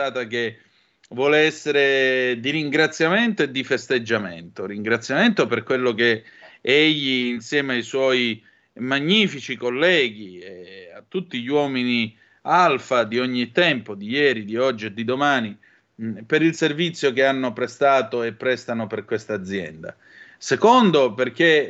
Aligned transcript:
puntata 0.00 0.26
che 0.26 0.58
vuole 1.10 1.40
essere 1.40 2.38
di 2.40 2.50
ringraziamento 2.50 3.42
e 3.42 3.50
di 3.50 3.62
festeggiamento. 3.62 4.64
Ringraziamento 4.64 5.46
per 5.46 5.62
quello 5.62 5.92
che 5.92 6.24
egli, 6.62 7.26
insieme 7.26 7.74
ai 7.74 7.82
suoi 7.82 8.42
magnifici 8.74 9.56
colleghi 9.56 10.38
e 10.38 10.92
a 10.94 11.04
tutti 11.06 11.40
gli 11.40 11.48
uomini 11.48 12.16
alfa 12.42 13.04
di 13.04 13.18
ogni 13.18 13.52
tempo, 13.52 13.94
di 13.94 14.08
ieri, 14.08 14.44
di 14.44 14.56
oggi 14.56 14.86
e 14.86 14.94
di 14.94 15.04
domani, 15.04 15.56
per 16.26 16.40
il 16.40 16.54
servizio 16.54 17.12
che 17.12 17.24
hanno 17.24 17.52
prestato 17.52 18.22
e 18.22 18.32
prestano 18.32 18.86
per 18.86 19.04
questa 19.04 19.34
azienda. 19.34 19.94
Secondo, 20.38 21.12
perché 21.12 21.68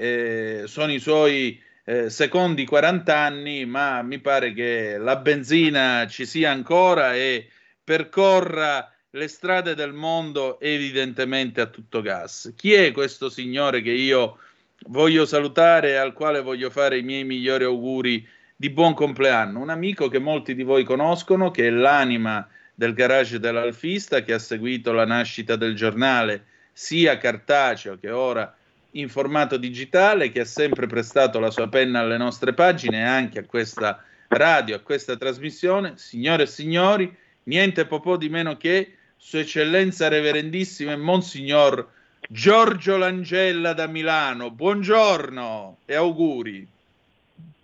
eh, 0.62 0.66
sono 0.66 0.92
i 0.92 1.00
suoi 1.00 1.60
eh, 1.84 2.08
secondi 2.08 2.64
40 2.64 3.16
anni, 3.16 3.66
ma 3.66 4.02
mi 4.02 4.20
pare 4.20 4.52
che 4.52 4.96
la 4.96 5.16
benzina 5.16 6.06
ci 6.08 6.24
sia 6.24 6.52
ancora 6.52 7.16
e 7.16 7.48
percorra 7.90 8.88
le 9.10 9.26
strade 9.26 9.74
del 9.74 9.92
mondo 9.92 10.60
evidentemente 10.60 11.60
a 11.60 11.66
tutto 11.66 12.00
gas. 12.02 12.52
Chi 12.56 12.72
è 12.72 12.92
questo 12.92 13.28
signore 13.28 13.82
che 13.82 13.90
io 13.90 14.38
voglio 14.86 15.26
salutare 15.26 15.88
e 15.90 15.96
al 15.96 16.12
quale 16.12 16.40
voglio 16.40 16.70
fare 16.70 16.98
i 16.98 17.02
miei 17.02 17.24
migliori 17.24 17.64
auguri 17.64 18.24
di 18.54 18.70
buon 18.70 18.94
compleanno? 18.94 19.58
Un 19.58 19.70
amico 19.70 20.06
che 20.06 20.20
molti 20.20 20.54
di 20.54 20.62
voi 20.62 20.84
conoscono, 20.84 21.50
che 21.50 21.66
è 21.66 21.70
l'anima 21.70 22.48
del 22.72 22.94
garage 22.94 23.40
dell'Alfista, 23.40 24.22
che 24.22 24.34
ha 24.34 24.38
seguito 24.38 24.92
la 24.92 25.04
nascita 25.04 25.56
del 25.56 25.74
giornale 25.74 26.44
sia 26.72 27.18
cartaceo 27.18 27.98
che 27.98 28.12
ora 28.12 28.54
in 28.92 29.08
formato 29.08 29.56
digitale, 29.56 30.30
che 30.30 30.42
ha 30.42 30.44
sempre 30.44 30.86
prestato 30.86 31.40
la 31.40 31.50
sua 31.50 31.68
penna 31.68 31.98
alle 31.98 32.18
nostre 32.18 32.54
pagine 32.54 32.98
e 32.98 33.04
anche 33.04 33.40
a 33.40 33.44
questa 33.44 34.00
radio, 34.28 34.76
a 34.76 34.78
questa 34.78 35.16
trasmissione. 35.16 35.94
Signore 35.96 36.44
e 36.44 36.46
signori, 36.46 37.18
niente 37.44 37.86
po' 37.86 38.16
di 38.16 38.28
meno 38.28 38.56
che 38.56 38.96
Sua 39.16 39.40
Eccellenza 39.40 40.08
Reverendissima 40.08 40.92
e 40.92 40.96
Monsignor 40.96 41.88
Giorgio 42.28 42.96
Langella 42.96 43.72
da 43.72 43.86
Milano. 43.86 44.50
Buongiorno 44.50 45.78
e 45.84 45.94
auguri. 45.94 46.68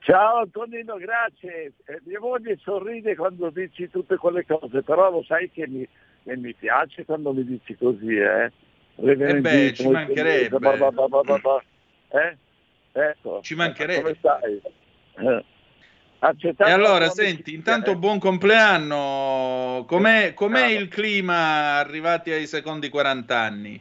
Ciao 0.00 0.38
Antonino, 0.38 0.96
grazie. 0.96 1.72
Eh, 1.84 2.00
mia 2.04 2.20
moglie 2.20 2.58
sorride 2.62 3.16
quando 3.16 3.50
dici 3.50 3.90
tutte 3.90 4.16
quelle 4.16 4.46
cose, 4.46 4.82
però 4.82 5.10
lo 5.10 5.24
sai 5.24 5.50
che 5.50 5.66
mi, 5.66 5.86
che 6.22 6.36
mi 6.36 6.54
piace 6.54 7.04
quando 7.04 7.32
mi 7.32 7.44
dici 7.44 7.76
così, 7.76 8.14
eh? 8.14 8.52
E 8.98 9.10
eh 9.10 9.40
beh, 9.40 9.74
ci 9.74 9.88
mancherebbe. 9.88 10.58
Bah, 10.58 10.76
bah, 10.76 11.08
bah, 11.08 11.62
eh? 12.10 12.36
Ecco. 12.92 13.40
Ci 13.42 13.54
mancherebbe. 13.54 14.16
Eh. 16.18 16.54
E 16.58 16.70
allora, 16.70 17.08
senti, 17.08 17.54
intanto 17.54 17.90
eh. 17.92 17.96
buon 17.96 18.18
compleanno. 18.18 19.84
Com'è, 19.86 20.32
com'è 20.34 20.66
il 20.66 20.88
clima 20.88 21.76
arrivati 21.76 22.30
ai 22.30 22.46
secondi 22.46 22.88
40 22.88 23.38
anni? 23.38 23.80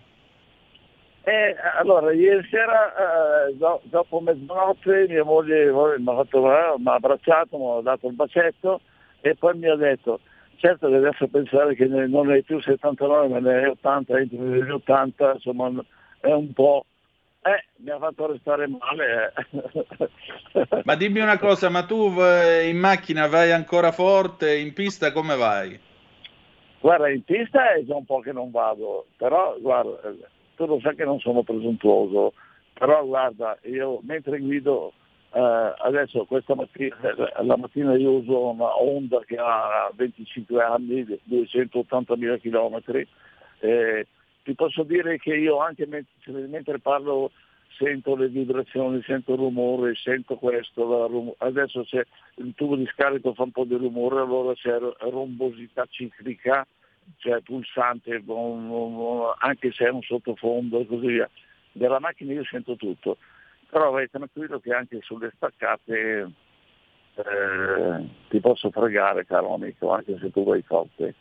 Eh, 1.27 1.55
allora, 1.79 2.11
ieri 2.11 2.47
sera, 2.51 3.47
eh, 3.47 3.55
do, 3.55 3.81
dopo 3.85 4.19
mezzanotte, 4.19 5.07
mia 5.09 5.23
moglie 5.23 5.71
mi 5.71 6.11
ha, 6.11 6.15
fatto, 6.15 6.41
mi 6.41 6.87
ha 6.87 6.93
abbracciato, 6.93 7.57
mi 7.57 7.77
ha 7.79 7.81
dato 7.81 8.07
il 8.07 8.13
bacetto 8.13 8.81
e 9.21 9.33
poi 9.33 9.57
mi 9.57 9.67
ha 9.67 9.75
detto, 9.75 10.19
certo 10.57 10.87
che 10.87 10.95
adesso 10.95 11.27
pensare 11.27 11.73
che 11.73 11.87
non 11.87 12.31
è 12.31 12.43
più 12.43 12.61
79 12.61 13.27
ma 13.27 13.39
ne 13.39 13.61
è 13.61 13.69
80, 13.69 14.19
entro 14.19 14.43
negli 14.43 14.69
80, 14.69 15.33
insomma 15.33 15.71
è 16.19 16.31
un 16.31 16.53
po'... 16.53 16.85
Eh, 17.47 17.63
mi 17.83 17.91
ha 17.91 17.99
fatto 17.99 18.25
restare 18.25 18.67
male. 18.67 19.33
Eh. 19.51 20.81
ma 20.83 20.95
dimmi 20.95 21.19
una 21.19 21.37
cosa, 21.37 21.69
ma 21.69 21.85
tu 21.85 22.11
eh, 22.19 22.67
in 22.67 22.79
macchina 22.79 23.27
vai 23.27 23.51
ancora 23.51 23.91
forte, 23.91 24.57
in 24.57 24.73
pista 24.73 25.11
come 25.11 25.35
vai? 25.35 25.79
Guarda, 26.79 27.07
in 27.09 27.23
pista 27.23 27.73
è 27.73 27.83
già 27.83 27.95
un 27.95 28.05
po' 28.05 28.19
che 28.19 28.31
non 28.31 28.49
vado, 28.49 29.05
però 29.17 29.55
guarda, 29.59 29.99
tu 30.55 30.65
lo 30.65 30.79
sai 30.81 30.95
che 30.95 31.05
non 31.05 31.19
sono 31.19 31.43
presuntuoso, 31.43 32.33
però 32.73 33.05
guarda, 33.05 33.55
io 33.65 33.99
mentre 34.01 34.39
guido 34.39 34.93
eh, 35.31 35.73
adesso 35.77 36.25
questa 36.25 36.55
mattina, 36.55 36.95
la 37.43 37.57
mattina 37.57 37.95
io 37.95 38.09
uso 38.11 38.49
una 38.49 38.81
Honda 38.81 39.19
che 39.23 39.35
ha 39.37 39.91
25 39.93 40.63
anni, 40.63 41.03
280.000 41.29 42.39
km. 42.39 43.05
Eh, 43.59 44.07
ti 44.45 44.55
posso 44.55 44.83
dire 44.83 45.17
che 45.17 45.35
io 45.35 45.57
anche 45.57 45.85
mentre, 45.87 46.79
parlo 46.79 47.31
sento 47.77 48.15
le 48.15 48.29
vibrazioni, 48.29 49.01
sento 49.01 49.33
il 49.33 49.39
rumore, 49.39 49.95
sento 49.95 50.37
questo, 50.37 51.35
adesso 51.39 51.83
c'è 51.83 52.05
il 52.35 52.53
tubo 52.55 52.77
di 52.77 52.87
scarico 52.93 53.33
fa 53.33 53.43
un 53.43 53.51
po' 53.51 53.65
di 53.65 53.75
rumore, 53.75 54.21
allora 54.21 54.53
c'è 54.53 54.77
rombosità 54.99 55.85
ciclica, 55.89 56.65
cioè 57.17 57.41
pulsante, 57.41 58.23
anche 59.39 59.71
se 59.73 59.85
è 59.85 59.89
un 59.89 60.01
sottofondo 60.01 60.79
e 60.79 60.85
così 60.85 61.07
via. 61.07 61.29
Della 61.73 61.99
macchina 61.99 62.31
io 62.31 62.45
sento 62.45 62.77
tutto 62.77 63.17
però 63.75 63.91
vai 63.91 64.09
tranquillo 64.09 64.59
che 64.59 64.73
anche 64.73 64.99
sulle 65.01 65.33
staccate 65.35 66.31
eh, 67.15 68.09
ti 68.29 68.39
posso 68.39 68.69
fregare 68.69 69.25
caro 69.25 69.53
amico, 69.53 69.91
anche 69.91 70.17
se 70.17 70.31
tu 70.31 70.45
vai 70.45 70.61
forte. 70.61 71.13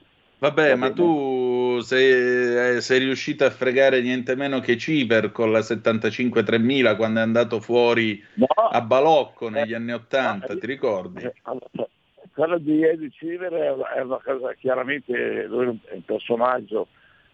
Vabbè, 0.44 0.74
ma 0.74 0.92
tu 0.92 1.80
sei, 1.80 2.76
eh, 2.76 2.80
sei, 2.82 2.98
riuscito 2.98 3.46
a 3.46 3.50
fregare 3.50 4.02
niente 4.02 4.36
meno 4.36 4.60
che 4.60 4.76
Civer 4.76 5.32
con 5.32 5.50
la 5.50 5.62
75 5.62 6.42
3000 6.42 6.96
quando 6.96 7.20
è 7.20 7.22
andato 7.22 7.60
fuori 7.60 8.22
no, 8.34 8.44
a 8.44 8.82
Balocco 8.82 9.48
negli 9.48 9.72
eh, 9.72 9.76
anni 9.76 9.92
80, 9.92 10.52
no, 10.52 10.58
ti 10.58 10.66
ricordi? 10.66 11.22
Eh, 11.22 11.32
allora, 11.44 11.88
quello 12.34 12.58
di 12.58 12.84
Eddie 12.84 13.10
Civer 13.10 13.52
è 13.52 14.00
una 14.02 14.20
cosa, 14.22 14.52
chiaramente 14.52 15.46
lui 15.46 15.80
è 15.86 15.94
un 15.94 16.04
personaggio, 16.04 16.88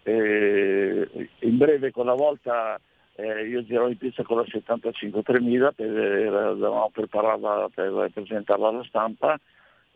eh, 0.05 1.09
in 1.41 1.57
breve 1.57 1.91
con 1.91 2.07
la 2.07 2.15
volta 2.15 2.81
eh, 3.17 3.45
io 3.45 3.65
girò 3.65 3.89
in 3.89 3.99
pista 3.99 4.23
con 4.23 4.37
la 4.37 4.47
75 4.49 5.23
3000 5.25 5.73
per, 5.73 5.89
dovevamo 5.89 6.91
prepararla 6.93 7.71
per 7.75 8.11
presentarla 8.15 8.69
alla 8.69 8.85
stampa 8.85 9.37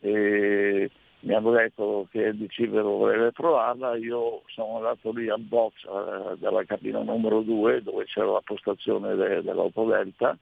e 0.01 0.91
mi 1.25 1.35
hanno 1.35 1.51
detto 1.53 2.07
che 2.11 2.21
il 2.21 2.49
Civero 2.51 2.97
voleva 2.97 3.31
provarla, 3.31 3.97
io 3.97 4.43
sono 4.47 4.77
andato 4.77 5.11
lì 5.13 5.29
al 5.29 5.41
box 5.41 5.85
eh, 5.85 6.37
della 6.37 6.65
cabina 6.65 7.03
numero 7.03 7.41
2 7.41 7.83
dove 7.83 8.05
c'era 8.05 8.31
la 8.31 8.43
postazione 8.45 9.15
de, 9.15 9.43
dell'autodelta 9.43 10.37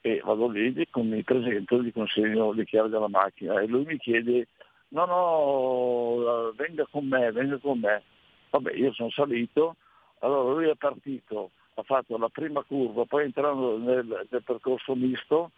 e 0.00 0.20
vado 0.24 0.48
lì, 0.48 0.74
mi 0.94 1.22
presento, 1.22 1.82
gli 1.82 1.92
consegno 1.92 2.52
le 2.52 2.64
chiavi 2.64 2.90
della 2.90 3.08
macchina 3.08 3.60
e 3.60 3.66
lui 3.66 3.84
mi 3.84 3.96
chiede 3.98 4.48
no 4.88 5.06
no 5.06 6.52
venga 6.56 6.86
con 6.90 7.06
me, 7.06 7.30
venga 7.32 7.58
con 7.58 7.78
me. 7.80 8.02
Vabbè 8.50 8.72
io 8.74 8.92
sono 8.92 9.10
salito, 9.10 9.76
allora 10.20 10.52
lui 10.52 10.68
è 10.68 10.74
partito 10.76 11.50
ha 11.80 11.82
fatto 11.84 12.18
la 12.18 12.28
prima 12.28 12.62
curva, 12.62 13.04
poi 13.04 13.24
entrando 13.24 13.78
nel, 13.78 14.26
nel 14.28 14.42
percorso 14.42 14.94
misto, 14.96 15.52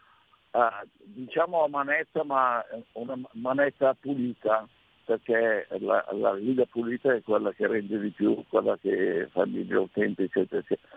eh, 0.52 0.88
diciamo 1.04 1.64
a 1.64 1.68
manetta, 1.68 2.24
ma 2.24 2.64
una 2.92 3.18
manetta 3.32 3.94
pulita, 3.94 4.66
perché 5.04 5.66
la, 5.80 6.04
la, 6.12 6.34
guida 6.36 6.66
pulita 6.66 7.12
è 7.12 7.22
quella 7.22 7.52
che 7.52 7.66
rende 7.66 7.98
di 7.98 8.10
più, 8.10 8.44
quella 8.48 8.76
che 8.78 9.28
fa 9.30 9.42
il 9.42 9.88
tempo, 9.92 10.22
eccetera, 10.22 10.60
eccetera. 10.60 10.88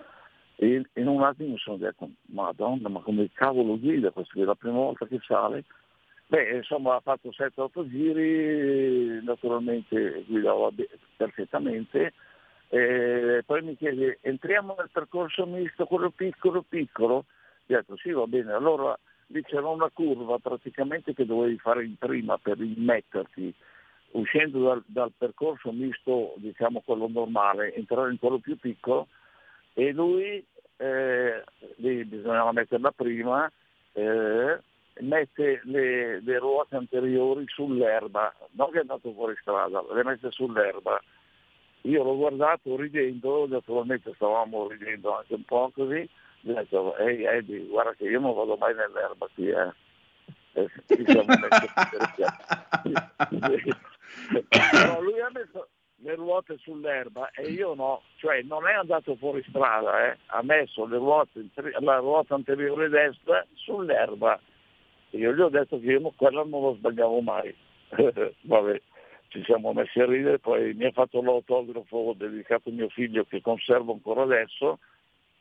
E 0.56 0.86
in 0.94 1.08
un 1.08 1.24
attimo 1.24 1.54
mi 1.54 1.58
sono 1.58 1.78
detto, 1.78 2.10
madonna, 2.28 2.90
ma 2.90 3.00
come 3.02 3.30
cavolo 3.34 3.80
guida 3.80 4.12
questo, 4.12 4.40
è 4.40 4.44
la 4.44 4.56
prima 4.56 4.78
volta 4.78 5.06
che 5.08 5.20
sale. 5.26 5.64
Beh, 6.28 6.58
insomma, 6.58 6.96
ha 6.96 7.00
fatto 7.00 7.30
7-8 7.30 7.88
giri, 7.90 9.24
naturalmente 9.24 10.24
guidava 10.28 10.70
perfettamente, 11.18 12.14
e 12.70 13.44
poi 13.46 13.62
mi 13.62 13.78
chiede, 13.78 14.18
entriamo 14.22 14.76
nel 14.78 14.90
percorso 14.92 15.46
misto, 15.46 15.86
quello 15.86 16.10
piccolo 16.10 16.64
piccolo? 16.68 17.16
Ho 17.16 17.26
detto 17.66 17.96
sì, 17.98 18.12
va 18.12 18.26
bene. 18.26 18.52
Allora 18.52 18.98
lì 19.28 19.42
c'era 19.44 19.68
una 19.68 19.90
curva 19.90 20.38
praticamente 20.40 21.14
che 21.14 21.26
dovevi 21.26 21.58
fare 21.58 21.84
in 21.84 21.96
prima 21.98 22.38
per 22.38 22.60
immetterti, 22.60 23.54
uscendo 24.12 24.64
dal, 24.64 24.84
dal 24.86 25.12
percorso 25.18 25.72
misto, 25.72 26.34
diciamo 26.38 26.82
quello 26.86 27.08
normale, 27.08 27.74
entrare 27.74 28.12
in 28.12 28.20
quello 28.20 28.40
più 28.40 28.58
piccolo 28.58 29.08
e 29.74 29.92
lui, 29.92 30.46
eh, 30.78 31.44
lì 31.78 32.06
bisognava 32.06 32.52
metterla 32.52 32.92
prima, 32.92 33.52
eh, 33.94 34.60
mette 35.00 35.62
le, 35.64 36.20
le, 36.22 36.40
ruote 36.40 36.76
anteriori 36.76 37.46
sull'erba, 37.48 38.34
non 38.52 38.70
che 38.70 38.78
è 38.78 38.82
andato 38.82 39.12
fuori 39.14 39.36
strada, 39.40 39.84
le 39.92 40.04
mette 40.04 40.30
sull'erba. 40.32 41.02
Io 41.86 42.04
l'ho 42.04 42.16
guardato 42.16 42.76
ridendo, 42.78 43.46
naturalmente 43.48 44.14
stavamo 44.16 44.68
ridendo 44.68 45.18
anche 45.18 45.34
un 45.34 45.44
po' 45.44 45.72
così, 45.74 46.08
gli 46.44 46.52
ho 46.52 46.54
detto, 46.56 46.98
ehi 46.98 47.24
Eddie, 47.24 47.66
guarda 47.68 47.94
che 47.94 48.04
io 48.04 48.20
non 48.20 48.34
vado 48.34 48.58
mai 48.58 48.76
nell'erba 48.76 49.28
qui, 49.34 49.48
eh. 49.48 49.72
eh 50.54 50.68
no, 54.86 55.02
lui 55.02 55.20
ha 55.22 55.30
messo 55.32 55.70
le 55.96 56.16
ruote 56.16 56.58
sull'erba 56.58 57.32
e 57.32 57.50
io 57.50 57.74
no, 57.76 58.02
cioè 58.18 58.42
non 58.42 58.68
è 58.68 58.74
andato 58.74 59.16
fuori 59.16 59.42
strada, 59.48 60.12
eh. 60.12 60.18
ha 60.28 60.44
messo 60.44 60.86
ruote, 60.86 61.48
la 61.80 61.98
ruota 61.98 62.36
anteriore 62.36 62.90
destra 62.90 63.46
sull'erba. 63.54 64.38
Io 65.12 65.34
gli 65.34 65.40
ho 65.40 65.50
detto 65.50 65.80
che 65.80 65.86
io 65.86 66.14
quella 66.18 66.44
non 66.44 66.62
lo 66.62 66.74
sbagliavo 66.76 67.22
mai. 67.22 67.56
Vabbè 68.42 68.82
ci 69.30 69.44
siamo 69.46 69.74
messi 69.74 70.00
a 70.00 70.06
ridere, 70.06 70.38
poi 70.38 70.76
mi 70.76 70.86
ha 70.86 70.92
fatto 70.92 71.20
l'autografo 71.20 72.14
dedicato 72.16 72.70
a 72.70 72.72
mio 72.72 72.88
figlio 72.90 73.24
che 73.24 73.42
conservo 73.42 73.94
ancora 73.94 74.22
adesso, 74.22 74.78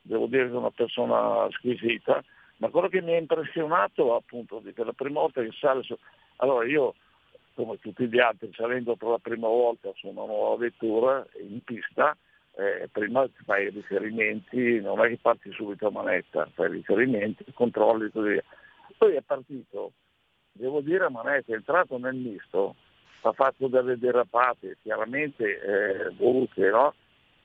devo 0.02 0.26
dire 0.26 0.48
che 0.48 0.54
è 0.54 0.56
una 0.56 0.70
persona 0.70 1.48
squisita, 1.50 2.22
ma 2.58 2.68
quello 2.68 2.88
che 2.88 3.00
mi 3.00 3.14
ha 3.14 3.18
impressionato 3.18 4.14
appunto 4.14 4.62
è 4.64 4.72
che 4.72 4.84
la 4.84 4.92
prima 4.92 5.20
volta 5.20 5.42
che 5.42 5.50
sale 5.58 5.82
su... 5.82 5.96
Allora 6.36 6.66
io, 6.66 6.94
come 7.54 7.78
tutti 7.78 8.06
gli 8.06 8.18
altri, 8.18 8.50
salendo 8.52 8.96
per 8.96 9.08
la 9.08 9.18
prima 9.18 9.48
volta 9.48 9.90
su 9.94 10.08
una 10.08 10.24
nuova 10.24 10.56
vettura 10.56 11.24
in 11.40 11.60
pista, 11.62 12.16
eh, 12.54 12.88
prima 12.90 13.28
fai 13.44 13.70
riferimenti, 13.70 14.80
non 14.80 15.00
è 15.00 15.08
che 15.08 15.18
parti 15.20 15.50
subito 15.52 15.86
a 15.86 15.90
manetta, 15.90 16.48
fai 16.52 16.70
riferimenti, 16.70 17.44
controlli 17.52 18.06
e 18.06 18.10
così 18.10 18.28
via. 18.30 18.44
Poi 18.98 19.14
è 19.14 19.22
partito, 19.22 19.92
devo 20.52 20.80
dire 20.80 21.04
a 21.04 21.10
manetta, 21.10 21.52
è 21.52 21.56
entrato 21.56 21.98
nel 21.98 22.14
misto, 22.14 22.76
ha 23.22 23.32
fatto 23.32 23.68
delle 23.68 23.98
derapate 23.98 24.78
chiaramente 24.82 25.44
eh, 25.44 26.10
volute, 26.16 26.70
no? 26.70 26.94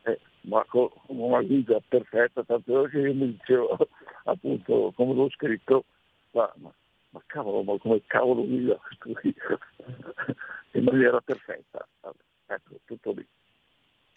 eh, 0.04 0.20
ma 0.48 0.66
con 0.68 0.90
una 1.08 1.42
guida 1.42 1.80
perfetta, 1.88 2.44
tanto 2.44 2.84
che 2.84 3.00
io 3.00 3.14
mi 3.14 3.32
dicevo 3.32 3.78
appunto 4.26 4.92
come 4.96 5.14
l'ho 5.14 5.30
scritto, 5.30 5.86
ma, 6.32 6.52
ma, 6.58 6.72
ma 7.10 7.22
cavolo, 7.26 7.64
ma 7.64 7.78
come 7.78 8.02
cavolo 8.06 8.46
guida 8.46 8.78
in 10.72 10.84
maniera 10.84 11.22
perfetta. 11.22 11.88
Ecco, 12.48 12.80
tutto 12.86 13.12
lì. 13.12 13.26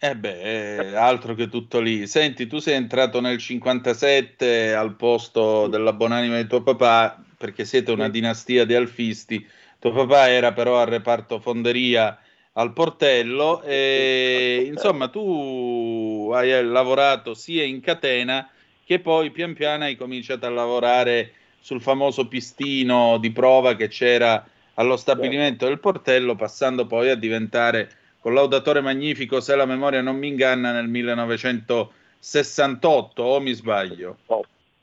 Eh 0.03 0.15
beh, 0.15 0.95
altro 0.95 1.35
che 1.35 1.47
tutto 1.47 1.79
lì. 1.79 2.07
Senti, 2.07 2.47
tu 2.47 2.57
sei 2.57 2.75
entrato 2.75 3.21
nel 3.21 3.37
57 3.37 4.73
al 4.73 4.95
posto 4.95 5.67
della 5.67 5.93
buonanima 5.93 6.37
di 6.37 6.47
tuo 6.47 6.63
papà 6.63 7.23
perché 7.37 7.65
siete 7.65 7.91
una 7.91 8.09
dinastia 8.09 8.65
di 8.65 8.73
alfisti 8.73 9.47
tuo 9.81 9.91
papà 9.91 10.29
era 10.29 10.53
però 10.53 10.79
al 10.79 10.85
reparto 10.85 11.39
fonderia 11.39 12.15
al 12.53 12.73
portello 12.73 13.61
e 13.61 14.65
insomma 14.67 15.07
tu 15.07 16.29
hai 16.33 16.65
lavorato 16.65 17.33
sia 17.33 17.63
in 17.63 17.79
catena 17.79 18.49
che 18.83 18.99
poi 18.99 19.31
pian 19.31 19.53
piano 19.53 19.85
hai 19.85 19.95
cominciato 19.95 20.45
a 20.45 20.49
lavorare 20.49 21.31
sul 21.59 21.79
famoso 21.81 22.27
pistino 22.27 23.17
di 23.19 23.31
prova 23.31 23.75
che 23.75 23.87
c'era 23.87 24.45
allo 24.73 24.97
stabilimento 24.97 25.65
del 25.65 25.79
portello 25.79 26.35
passando 26.35 26.85
poi 26.87 27.09
a 27.09 27.15
diventare 27.15 27.89
collaudatore 28.19 28.81
magnifico 28.81 29.39
se 29.39 29.55
la 29.55 29.63
memoria 29.65 30.01
non 30.01 30.17
mi 30.17 30.27
inganna 30.27 30.73
nel 30.73 30.89
1968 30.89 33.23
o 33.23 33.39
mi 33.39 33.53
sbaglio? 33.53 34.17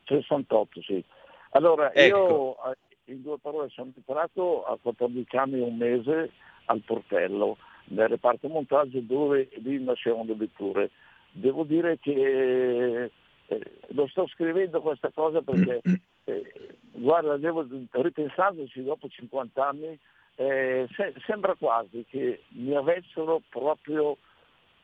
68 0.04 0.80
sì. 0.82 1.04
Allora 1.50 1.92
ecco. 1.92 2.16
io 2.16 2.56
in 3.08 3.22
due 3.22 3.38
parole 3.38 3.68
sono 3.70 3.92
entrato 3.94 4.64
a 4.64 4.78
14 4.80 5.36
anni 5.36 5.58
e 5.58 5.62
un 5.62 5.76
mese 5.76 6.30
al 6.66 6.82
portello 6.84 7.56
nel 7.88 8.08
reparto 8.08 8.48
montaggio 8.48 9.00
dove 9.00 9.48
lì 9.56 9.82
nascevano 9.82 10.24
le 10.24 10.34
vetture. 10.34 10.90
Devo 11.30 11.64
dire 11.64 11.98
che 11.98 13.10
eh, 13.46 13.72
lo 13.88 14.06
sto 14.08 14.26
scrivendo 14.28 14.80
questa 14.80 15.10
cosa 15.14 15.40
perché 15.40 15.80
eh, 16.24 16.52
guarda, 16.92 17.36
devo, 17.36 17.66
ripensandoci 17.90 18.82
dopo 18.82 19.08
50 19.08 19.66
anni 19.66 19.98
eh, 20.36 20.86
se, 20.94 21.14
sembra 21.26 21.54
quasi 21.54 22.04
che 22.08 22.42
mi 22.50 22.74
avessero 22.74 23.42
proprio 23.48 24.16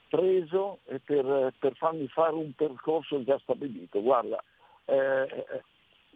preso 0.09 0.79
per, 1.05 1.53
per, 1.59 1.75
farmi 1.77 2.07
fare 2.09 2.35
un 2.35 2.53
percorso 2.55 3.23
già 3.25 3.39
stabilito. 3.39 4.01
Guarda, 4.01 4.43
eh, 4.87 5.63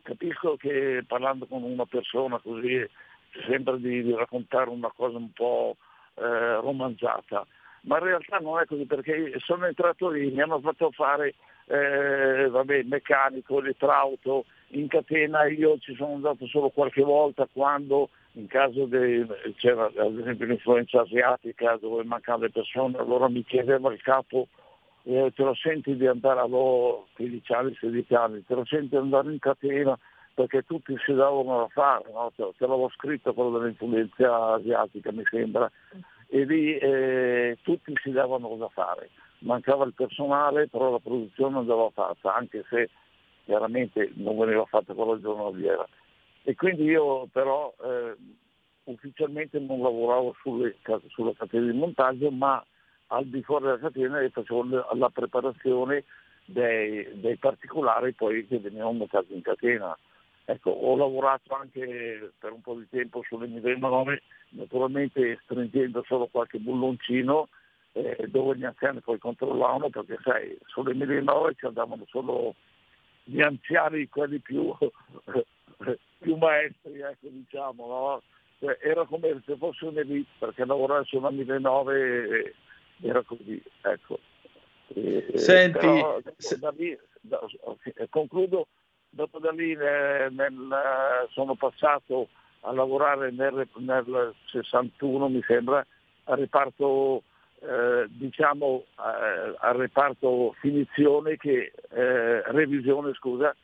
capisco 0.09 0.57
che 0.57 1.05
parlando 1.07 1.45
con 1.47 1.63
una 1.63 1.85
persona 1.85 2.39
così 2.39 2.83
sembra 3.47 3.77
di, 3.77 4.03
di 4.03 4.15
raccontare 4.15 4.71
una 4.71 4.91
cosa 4.97 5.19
un 5.19 5.31
po' 5.33 5.77
eh, 6.15 6.55
romanzata, 6.61 7.47
ma 7.83 7.99
in 7.99 8.05
realtà 8.05 8.39
non 8.39 8.59
è 8.59 8.65
così 8.65 8.87
perché 8.87 9.35
sono 9.45 9.67
entrato 9.67 10.09
lì, 10.09 10.31
mi 10.31 10.41
hanno 10.41 10.61
fatto 10.61 10.91
fare 10.93 11.35
eh, 11.67 12.49
vabbè, 12.49 12.85
meccanico, 12.85 13.59
elettrauto, 13.59 14.47
in 14.69 14.89
catena 14.89 15.47
io 15.47 15.79
ci 15.79 15.95
sono 15.95 16.15
andato 16.15 16.47
solo 16.47 16.71
qualche 16.71 17.03
volta 17.03 17.47
quando 17.53 18.09
in 18.33 18.47
caso 18.47 18.87
di, 18.87 19.27
c'era 19.57 19.91
ad 19.95 20.19
esempio 20.19 20.47
l'influenza 20.47 21.03
asiatica 21.03 21.77
dove 21.77 22.03
mancavano 22.05 22.45
le 22.45 22.51
persone, 22.51 22.97
allora 22.97 23.29
mi 23.29 23.45
chiedeva 23.45 23.93
il 23.93 24.01
capo 24.01 24.49
eh, 25.05 25.33
te 25.35 25.43
lo 25.43 25.55
senti 25.55 25.97
di 25.97 26.07
andare 26.07 26.41
a 26.41 26.47
15 26.47 27.53
anni, 27.53 27.77
16 27.79 28.15
anni, 28.15 28.45
te 28.45 28.55
lo 28.55 28.65
senti 28.65 28.97
andare 28.97 29.33
in 29.33 29.39
catena 29.39 29.99
perché 30.35 30.63
tutti 30.63 30.95
si 31.05 31.13
davano 31.13 31.59
da 31.59 31.69
fare, 31.69 32.11
no? 32.13 32.31
te, 32.35 32.45
te 32.57 32.67
l'avevo 32.67 32.89
scritto 32.91 33.35
quello 33.35 33.59
dell'influenza 33.59 34.53
asiatica 34.55 35.11
mi 35.11 35.25
sembra, 35.29 35.71
e 36.29 36.45
lì 36.45 36.77
eh, 36.77 37.59
tutti 37.63 37.93
si 38.03 38.13
davano 38.13 38.55
da 38.57 38.69
fare, 38.69 39.11
mancava 39.41 39.85
il 39.85 39.95
personale 39.95 40.69
però 40.69 40.93
la 40.93 41.01
produzione 41.01 41.59
andava 41.59 41.91
fatta, 41.91 42.35
anche 42.35 42.65
se 42.69 42.89
chiaramente 43.45 44.13
non 44.15 44.39
veniva 44.39 44.65
fatta 44.67 44.95
quella 44.95 45.19
giornaliera. 45.19 45.87
E 46.45 46.55
quindi 46.55 46.85
io 46.85 47.27
però 47.33 47.75
eh, 47.83 48.15
ufficialmente 48.85 49.59
non 49.59 49.83
lavoravo 49.83 50.37
sulle, 50.41 50.77
sulla 51.09 51.33
catena 51.37 51.71
di 51.71 51.77
montaggio, 51.77 52.31
ma 52.31 52.65
al 53.09 53.27
di 53.27 53.43
fuori 53.43 53.65
della 53.65 53.79
catena 53.79 54.21
e 54.21 54.31
facevo 54.31 54.95
la 54.95 55.11
preparazione 55.11 56.05
dei, 56.45 57.07
dei 57.21 57.37
particolari 57.37 58.13
poi 58.13 58.47
che 58.47 58.59
venivano 58.59 58.93
montati 58.93 59.35
in 59.35 59.43
catena. 59.43 59.97
Ecco, 60.45 60.71
ho 60.71 60.97
lavorato 60.97 61.55
anche 61.55 62.33
per 62.39 62.53
un 62.53 62.63
po' 62.63 62.75
di 62.75 62.89
tempo 62.89 63.23
sulle 63.27 63.47
1009, 63.47 64.23
naturalmente 64.51 65.39
stringendo 65.43 66.03
solo 66.07 66.27
qualche 66.27 66.59
bulloncino 66.59 67.49
eh, 67.93 68.27
dove 68.29 68.57
gli 68.57 68.65
anziani 68.65 69.01
poi 69.01 69.19
controllavano 69.19 69.91
perché 69.91 70.19
sai, 70.23 70.57
sulle 70.67 70.95
1009 70.95 71.55
ci 71.55 71.67
andavano 71.67 72.05
solo 72.09 72.55
gli 73.25 73.43
anziani, 73.43 74.09
quelli 74.09 74.39
più, 74.39 74.75
più 76.19 76.37
maestri, 76.37 77.01
ecco, 77.01 77.29
diciamo, 77.29 77.87
no? 77.87 78.23
cioè, 78.59 78.79
era 78.81 79.05
come 79.05 79.43
se 79.45 79.55
fosse 79.57 79.85
un'elite 79.85 80.31
perché 80.39 80.65
lavorare 80.65 81.05
su 81.05 81.19
una 81.19 81.31
1009 81.31 82.55
era 83.03 83.23
così, 83.23 83.63
ecco. 83.83 84.19
E, 84.95 85.33
Senti, 85.35 85.79
però, 85.79 86.21
da 86.59 86.71
lì, 86.77 86.99
da, 87.21 87.41
concludo, 88.11 88.69
dopo 89.09 89.39
da 89.39 89.51
lì 89.51 89.75
nel, 89.75 90.33
nel, 90.33 91.27
sono 91.31 91.55
passato 91.55 92.29
a 92.61 92.73
lavorare 92.73 93.31
nel, 93.31 93.69
nel 93.77 94.35
61 94.47 95.29
mi 95.29 95.43
sembra 95.47 95.85
al 96.25 96.39
reparto 96.39 97.23
eh, 97.61 98.07
diciamo 98.09 98.85
eh, 98.99 99.55
al 99.59 99.75
reparto 99.75 100.55
finizione 100.61 101.37
che 101.37 101.73
eh, 101.91 102.43
revisione 102.53 103.13
scusa 103.15 103.55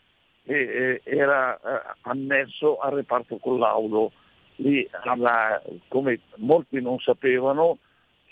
che 0.44 0.54
eh, 0.54 1.00
era 1.04 1.56
eh, 1.56 1.94
annesso 2.02 2.78
al 2.78 2.92
reparto 2.92 3.37
collaudo 3.38 4.12
lì 4.56 4.88
alla, 5.04 5.61
come 5.88 6.20
molti 6.37 6.80
non 6.80 6.99
sapevano 6.99 7.78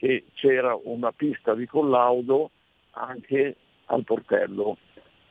che 0.03 0.25
c'era 0.33 0.77
una 0.83 1.13
pista 1.13 1.55
di 1.55 1.65
collaudo 1.65 2.51
anche 2.91 3.55
al 3.85 4.03
portello. 4.03 4.77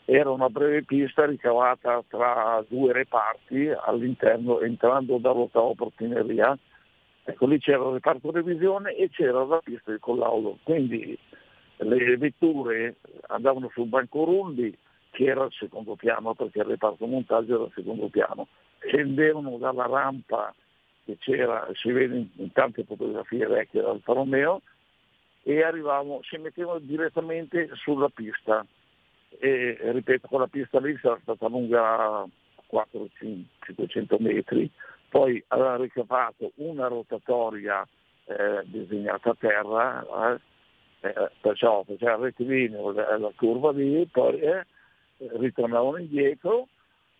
Era 0.05 0.29
una 0.29 0.47
breve 0.47 0.83
pista 0.83 1.25
ricavata 1.25 2.01
tra 2.07 2.63
due 2.69 2.93
reparti 2.93 3.67
all'interno, 3.67 4.61
entrando 4.61 5.17
dall'ottava 5.17 5.73
portineria. 5.75 6.57
Ecco, 7.25 7.47
lì 7.47 7.59
c'era 7.59 7.85
il 7.85 7.95
reparto 7.95 8.31
revisione 8.31 8.95
e 8.95 9.09
c'era 9.09 9.43
la 9.43 9.59
pista 9.61 9.91
di 9.91 9.99
collaudo. 9.99 10.59
Quindi 10.63 11.19
le 11.79 12.15
vetture 12.15 12.95
andavano 13.27 13.69
sul 13.73 13.87
banco 13.87 14.23
Rundi, 14.23 14.73
che 15.09 15.25
era 15.25 15.43
il 15.43 15.51
secondo 15.51 15.95
piano, 15.95 16.33
perché 16.33 16.59
il 16.59 16.65
reparto 16.65 17.05
montaggio 17.07 17.55
era 17.55 17.63
il 17.65 17.73
secondo 17.75 18.07
piano. 18.07 18.47
Scendevano 18.79 19.57
dalla 19.57 19.85
rampa 19.85 20.55
che 21.11 21.17
c'era, 21.19 21.67
si 21.73 21.91
vede 21.91 22.17
in, 22.17 22.27
in 22.35 22.51
tante 22.51 22.83
fotografie 22.83 23.45
vecchie 23.45 23.81
dal 23.81 24.01
Romeo, 24.03 24.61
e 25.43 25.63
arrivavamo, 25.63 26.19
si 26.23 26.37
mettevano 26.37 26.79
direttamente 26.79 27.69
sulla 27.75 28.09
pista. 28.09 28.65
E 29.39 29.77
ripeto, 29.79 30.27
quella 30.27 30.47
pista 30.47 30.79
lì 30.79 30.97
sarà 31.01 31.17
stata 31.21 31.47
lunga 31.47 32.25
400-500 32.69 34.21
metri, 34.21 34.69
poi 35.09 35.43
aveva 35.47 35.77
ricavato 35.77 36.51
una 36.55 36.87
rotatoria 36.87 37.87
eh, 38.25 38.61
disegnata 38.65 39.31
a 39.31 39.35
terra, 39.37 40.33
eh, 40.33 40.39
eh, 41.01 41.31
perciò 41.41 41.83
faceva 41.83 42.15
il 42.15 42.21
rettilineo, 42.21 42.91
la, 42.91 43.17
la 43.17 43.31
curva 43.35 43.71
lì, 43.71 44.05
poi 44.05 44.39
eh, 44.39 44.65
ritornavano 45.17 45.97
indietro, 45.97 46.67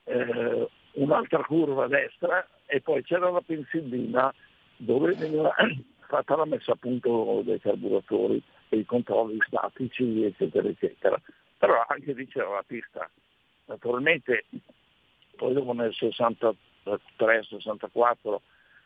eh, 0.04 0.68
un'altra 0.94 1.44
curva 1.44 1.86
a 1.86 1.88
destra 1.88 2.48
e 2.72 2.80
poi 2.80 3.04
c'era 3.04 3.30
la 3.30 3.42
pensilina 3.42 4.34
dove 4.78 5.14
veniva 5.14 5.54
fatta 6.08 6.38
la 6.38 6.46
messa 6.46 6.72
a 6.72 6.78
punto 6.78 7.42
dei 7.44 7.60
carburatori 7.60 8.42
e 8.70 8.78
i 8.78 8.86
controlli 8.86 9.40
statici, 9.46 10.24
eccetera, 10.24 10.70
eccetera. 10.70 11.22
Però 11.58 11.84
anche 11.86 12.14
lì 12.14 12.26
c'era 12.28 12.50
la 12.50 12.64
pista. 12.66 13.10
Naturalmente 13.66 14.46
poi 15.36 15.54
dopo 15.54 15.74
nel 15.74 15.94
63-64 15.94 18.38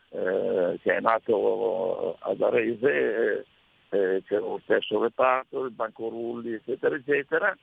eh, 0.09 0.79
che 0.81 0.95
è 0.95 0.99
nato 0.99 2.17
ad 2.21 2.41
Arese, 2.41 3.45
eh, 3.89 4.23
c'era 4.25 4.41
lo 4.41 4.59
stesso 4.63 4.99
reparto, 4.99 5.63
il 5.63 5.71
banco 5.71 6.09
rulli, 6.09 6.53
eccetera, 6.53 6.95
eccetera, 6.95 7.55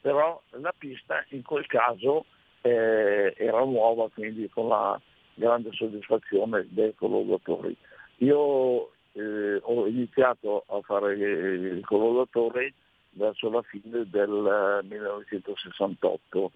però 0.00 0.42
la 0.50 0.74
pista 0.76 1.24
in 1.28 1.42
quel 1.42 1.66
caso 1.66 2.24
eh, 2.62 3.34
era 3.36 3.64
nuova, 3.64 4.10
quindi 4.12 4.48
con 4.48 4.66
la 4.66 5.00
grande 5.40 5.70
soddisfazione 5.72 6.66
dei 6.68 6.94
collaboratori. 6.94 7.76
Io 8.18 8.92
eh, 9.12 9.58
ho 9.60 9.86
iniziato 9.88 10.64
a 10.68 10.80
fare 10.82 11.14
il 11.14 11.84
collaboratore 11.84 12.74
verso 13.12 13.50
la 13.50 13.62
fine 13.62 14.06
del 14.08 14.80
1968. 14.84 16.52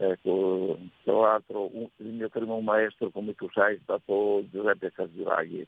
Ecco, 0.00 0.78
tra 1.02 1.12
l'altro 1.12 1.74
un, 1.74 1.88
il 1.96 2.12
mio 2.12 2.28
primo 2.28 2.60
maestro, 2.60 3.10
come 3.10 3.34
tu 3.34 3.48
sai, 3.52 3.74
è 3.76 3.78
stato 3.82 4.44
Giuseppe 4.50 4.92
Casiraghi. 4.92 5.66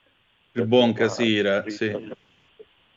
Il 0.52 0.66
buon 0.66 0.92
Casira, 0.92 1.68
sì. 1.68 2.12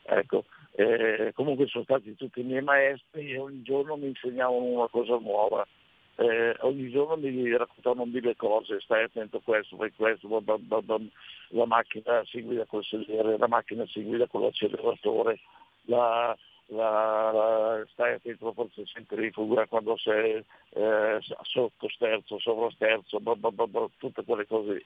Ecco, 0.02 0.44
eh, 0.72 1.32
comunque 1.34 1.66
sono 1.66 1.84
stati 1.84 2.14
tutti 2.14 2.40
i 2.40 2.44
miei 2.44 2.62
maestri 2.62 3.32
e 3.32 3.38
ogni 3.38 3.62
giorno 3.62 3.96
mi 3.96 4.08
insegnavano 4.08 4.64
una 4.64 4.88
cosa 4.88 5.16
nuova. 5.18 5.66
Eh, 6.16 6.56
ogni 6.60 6.90
giorno 6.90 7.16
mi 7.16 7.56
raccontavano 7.56 8.04
mille 8.04 8.36
cose, 8.36 8.80
stai 8.80 9.04
attento 9.04 9.38
a 9.38 9.42
questo, 9.42 9.76
fai 9.76 9.92
questo, 9.92 10.28
blah, 10.28 10.56
blah, 10.56 10.80
blah, 10.80 11.00
la 11.48 11.66
macchina 11.66 12.24
si 12.24 12.40
guida 12.42 12.64
col 12.66 12.84
sedere, 12.84 13.36
la 13.36 13.48
macchina 13.48 13.84
si 13.86 14.02
guida 14.02 14.28
con 14.28 14.42
l'acceleratore, 14.42 15.40
la, 15.86 16.36
la, 16.66 17.32
la, 17.32 17.86
stai 17.90 18.14
attento 18.14 18.44
alla 18.44 18.54
forza 18.54 18.84
centrifuga 18.84 19.66
quando 19.66 19.96
sei 19.96 20.44
eh, 20.70 21.18
sotto 21.42 21.88
sterzo, 21.88 22.38
sopra 22.38 22.70
sterzo, 22.70 23.20
tutte 23.98 24.24
quelle 24.24 24.46
cose 24.46 24.84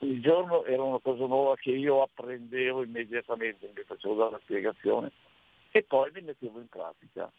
ogni 0.00 0.20
giorno 0.20 0.64
era 0.64 0.82
una 0.82 0.98
cosa 1.00 1.26
nuova 1.26 1.56
che 1.56 1.70
io 1.70 2.02
apprendevo 2.02 2.82
immediatamente, 2.82 3.72
mi 3.74 3.82
facevo 3.82 4.14
dare 4.14 4.30
la 4.32 4.40
spiegazione 4.42 5.10
e 5.70 5.82
poi 5.82 6.10
mi 6.14 6.22
mettevo 6.22 6.60
in 6.60 6.68
pratica. 6.68 7.30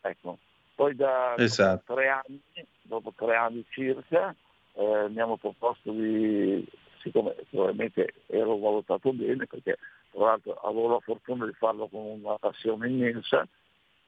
Ecco. 0.00 0.38
Poi 0.76 0.94
da 0.94 1.34
esatto. 1.38 1.94
tre 1.94 2.08
anni, 2.08 2.38
dopo 2.82 3.10
tre 3.16 3.34
anni 3.34 3.64
circa, 3.70 4.34
eh, 4.74 5.08
mi 5.08 5.20
hanno 5.20 5.38
proposto 5.38 5.90
di, 5.90 6.62
siccome 7.00 7.34
probabilmente 7.48 8.12
ero 8.26 8.58
valutato 8.58 9.10
bene, 9.14 9.46
perché 9.46 9.78
tra 10.10 10.26
l'altro 10.26 10.52
avevo 10.52 10.88
la 10.92 11.00
fortuna 11.00 11.46
di 11.46 11.52
farlo 11.54 11.88
con 11.88 12.04
una 12.22 12.36
passione 12.36 12.88
immensa, 12.88 13.48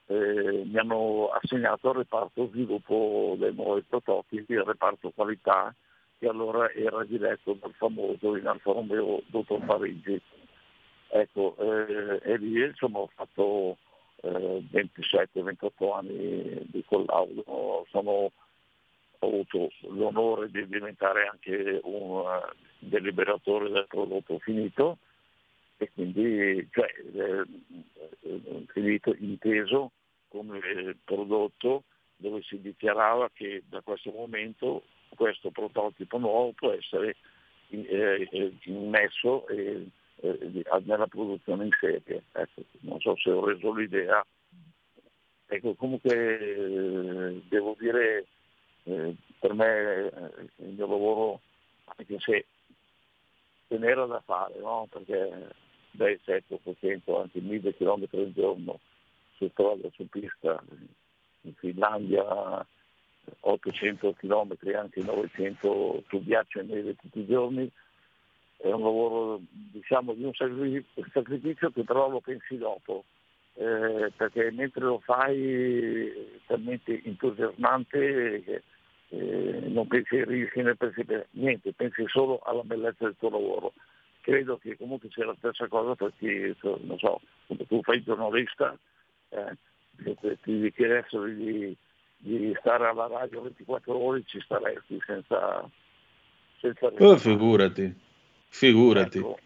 eh, 0.05 0.63
mi 0.65 0.77
hanno 0.77 1.29
assegnato 1.29 1.89
al 1.89 1.95
reparto 1.95 2.49
sviluppo 2.49 3.35
dei 3.39 3.53
nuovi 3.53 3.81
prototipi, 3.81 4.55
al 4.55 4.65
reparto 4.65 5.11
qualità, 5.15 5.73
che 6.19 6.27
allora 6.27 6.71
era 6.71 7.03
diretto 7.03 7.57
dal 7.59 7.73
famoso 7.73 8.35
in 8.35 8.45
Alfa 8.45 8.73
Romeo 8.73 9.23
dottor 9.25 9.65
Parigi. 9.65 10.21
Ecco, 11.07 11.55
eh, 11.57 12.19
e 12.21 12.37
lì 12.37 12.63
insomma 12.63 12.99
ho 12.99 13.09
fatto 13.15 13.77
eh, 14.21 14.63
27-28 14.71 15.93
anni 15.93 16.65
di 16.71 16.83
collaudo, 16.85 17.85
Sono, 17.89 18.11
ho 18.11 18.31
avuto 19.19 19.71
l'onore 19.89 20.49
di 20.49 20.67
diventare 20.67 21.27
anche 21.27 21.79
un 21.83 22.19
uh, 22.19 22.53
deliberatore 22.79 23.69
del 23.69 23.85
prodotto 23.87 24.39
finito 24.39 24.97
e 25.77 25.89
quindi 25.93 26.67
cioè, 26.71 26.87
eh, 27.13 27.45
eh 28.21 28.65
finito 28.67 29.15
inteso 29.17 29.91
come 30.27 30.59
prodotto 31.03 31.83
dove 32.17 32.41
si 32.43 32.59
dichiarava 32.59 33.29
che 33.33 33.63
da 33.67 33.81
questo 33.81 34.11
momento 34.11 34.83
questo 35.15 35.51
prototipo 35.51 36.17
nuovo 36.17 36.51
può 36.51 36.71
essere 36.71 37.15
eh, 37.69 38.27
eh, 38.31 38.53
immesso 38.63 39.47
eh, 39.47 39.87
eh, 40.21 40.63
nella 40.83 41.07
produzione 41.07 41.65
in 41.65 41.71
serie. 41.79 42.23
Ecco, 42.31 42.63
non 42.81 42.99
so 42.99 43.15
se 43.17 43.31
ho 43.31 43.45
reso 43.45 43.73
l'idea. 43.73 44.25
Ecco, 45.47 45.73
comunque 45.75 46.39
eh, 46.39 47.41
devo 47.47 47.75
dire, 47.79 48.25
eh, 48.83 49.15
per 49.39 49.53
me 49.53 50.11
il 50.57 50.73
mio 50.73 50.87
lavoro, 50.87 51.41
anche 51.85 52.19
se 52.19 52.45
ce 53.67 53.77
n'era 53.77 54.05
da 54.05 54.21
fare, 54.21 54.59
no? 54.59 54.87
perché 54.89 55.53
dai 55.91 56.19
700, 56.23 56.69
800, 56.69 57.21
anche 57.21 57.39
1000 57.39 57.75
km 57.75 58.07
al 58.11 58.33
giorno 58.33 58.79
su 59.35 59.47
strada, 59.49 59.89
su 59.93 60.07
pista, 60.07 60.61
in 61.41 61.53
Finlandia, 61.55 62.65
800 63.41 64.13
km, 64.13 64.55
anche 64.75 65.01
900 65.01 66.03
su 66.07 66.23
ghiaccio 66.23 66.59
e 66.59 66.63
neve 66.63 66.95
tutti 66.95 67.19
i 67.19 67.27
giorni, 67.27 67.71
è 68.61 68.71
un 68.71 68.83
lavoro 68.83 69.41
diciamo, 69.49 70.13
di 70.13 70.23
un 70.23 70.33
sacrificio 70.33 71.71
che 71.71 71.83
però 71.83 72.09
lo 72.09 72.19
pensi 72.19 72.57
dopo, 72.57 73.05
eh, 73.53 74.11
perché 74.15 74.51
mentre 74.51 74.85
lo 74.85 74.99
fai 74.99 76.07
è 76.07 76.39
talmente 76.45 77.01
entusiasmante 77.03 78.43
che 78.43 78.63
eh, 79.09 79.61
non 79.67 79.87
pensi 79.87 80.15
ai 80.15 80.25
rischi 80.25 80.61
né 80.61 80.75
pensi 80.75 81.03
per 81.03 81.27
niente, 81.31 81.73
pensi 81.73 82.03
solo 82.07 82.39
alla 82.39 82.63
bellezza 82.63 83.05
del 83.05 83.15
tuo 83.17 83.29
lavoro. 83.29 83.73
Credo 84.21 84.57
che 84.57 84.77
comunque 84.77 85.09
sia 85.11 85.25
la 85.25 85.35
stessa 85.37 85.67
cosa 85.67 85.95
per 85.95 86.11
chi, 86.17 86.53
non 86.61 86.97
so, 86.99 87.21
come 87.47 87.65
tu 87.65 87.81
fai 87.81 88.03
giornalista, 88.03 88.77
eh, 89.29 89.55
se 90.21 90.37
ti 90.41 90.71
chiedessero 90.73 91.25
di 91.25 91.75
di 92.21 92.53
stare 92.59 92.87
alla 92.87 93.07
radio 93.07 93.41
24 93.41 93.97
ore 93.97 94.23
ci 94.25 94.39
staresti 94.41 94.99
senza... 95.05 95.67
senza 96.59 96.87
oh, 96.87 97.17
figurati, 97.17 97.95
figurati. 98.49 99.19
Ecco, 99.19 99.39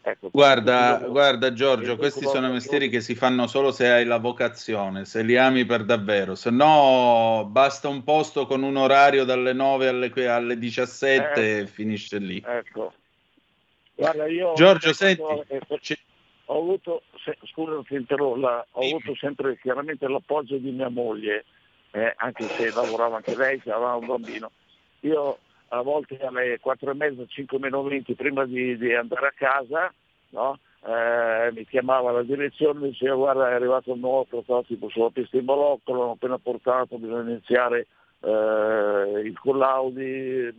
ecco, 0.00 0.30
guarda, 0.30 0.98
guarda 1.06 1.52
Giorgio, 1.52 1.96
questi 1.96 2.24
sono 2.24 2.50
mestieri 2.50 2.88
che 2.88 3.00
si 3.00 3.14
fanno 3.14 3.46
solo 3.46 3.70
se 3.70 3.88
hai 3.90 4.04
la 4.04 4.18
vocazione, 4.18 5.04
se 5.04 5.22
li 5.22 5.36
ami 5.36 5.66
per 5.66 5.84
davvero, 5.84 6.34
se 6.34 6.50
no 6.50 7.46
basta 7.50 7.88
un 7.88 8.02
posto 8.04 8.46
con 8.46 8.62
un 8.62 8.76
orario 8.76 9.24
dalle 9.24 9.52
9 9.52 9.88
alle, 9.88 10.28
alle 10.28 10.58
17 10.58 11.32
eh, 11.34 11.60
e 11.60 11.66
finisce 11.66 12.18
lì. 12.18 12.42
Ecco. 12.44 12.92
Guarda, 13.94 14.26
io 14.26 14.52
Giorgio, 14.54 14.92
senti, 14.92 15.20
ho 15.20 16.58
avuto, 16.58 17.02
se, 17.24 17.36
scusa, 17.52 17.72
ho 17.74 18.80
avuto 18.80 19.14
sempre 19.16 19.58
chiaramente 19.58 20.08
l'appoggio 20.08 20.56
di 20.56 20.70
mia 20.70 20.88
moglie, 20.88 21.44
eh, 21.90 22.14
anche 22.16 22.44
se 22.44 22.70
lavorava 22.70 23.16
anche 23.16 23.36
lei, 23.36 23.60
se 23.62 23.70
aveva 23.70 23.96
un 23.96 24.06
bambino. 24.06 24.50
Io 25.00 25.38
a 25.68 25.82
volte 25.82 26.18
alle 26.18 26.58
4 26.60 26.90
e 26.90 26.94
mezza, 26.94 27.26
5 27.26 27.58
meno 27.58 27.82
20, 27.82 28.14
prima 28.14 28.44
di, 28.44 28.76
di 28.76 28.94
andare 28.94 29.26
a 29.26 29.34
casa, 29.34 29.92
no? 30.30 30.58
eh, 30.84 31.50
mi 31.52 31.66
chiamava 31.66 32.12
la 32.12 32.22
direzione, 32.22 32.80
mi 32.80 32.88
diceva 32.90 33.16
guarda 33.16 33.50
è 33.50 33.54
arrivato 33.54 33.92
un 33.92 34.00
nuovo 34.00 34.24
prototipo 34.24 34.88
sulla 34.88 35.10
pista 35.10 35.36
di 35.36 35.44
Bolocco, 35.44 35.92
l'hanno 35.92 36.12
appena 36.12 36.38
portato, 36.38 36.98
bisogna 36.98 37.30
iniziare 37.30 37.86
eh, 38.20 39.20
il 39.24 39.38
collaudi. 39.38 40.54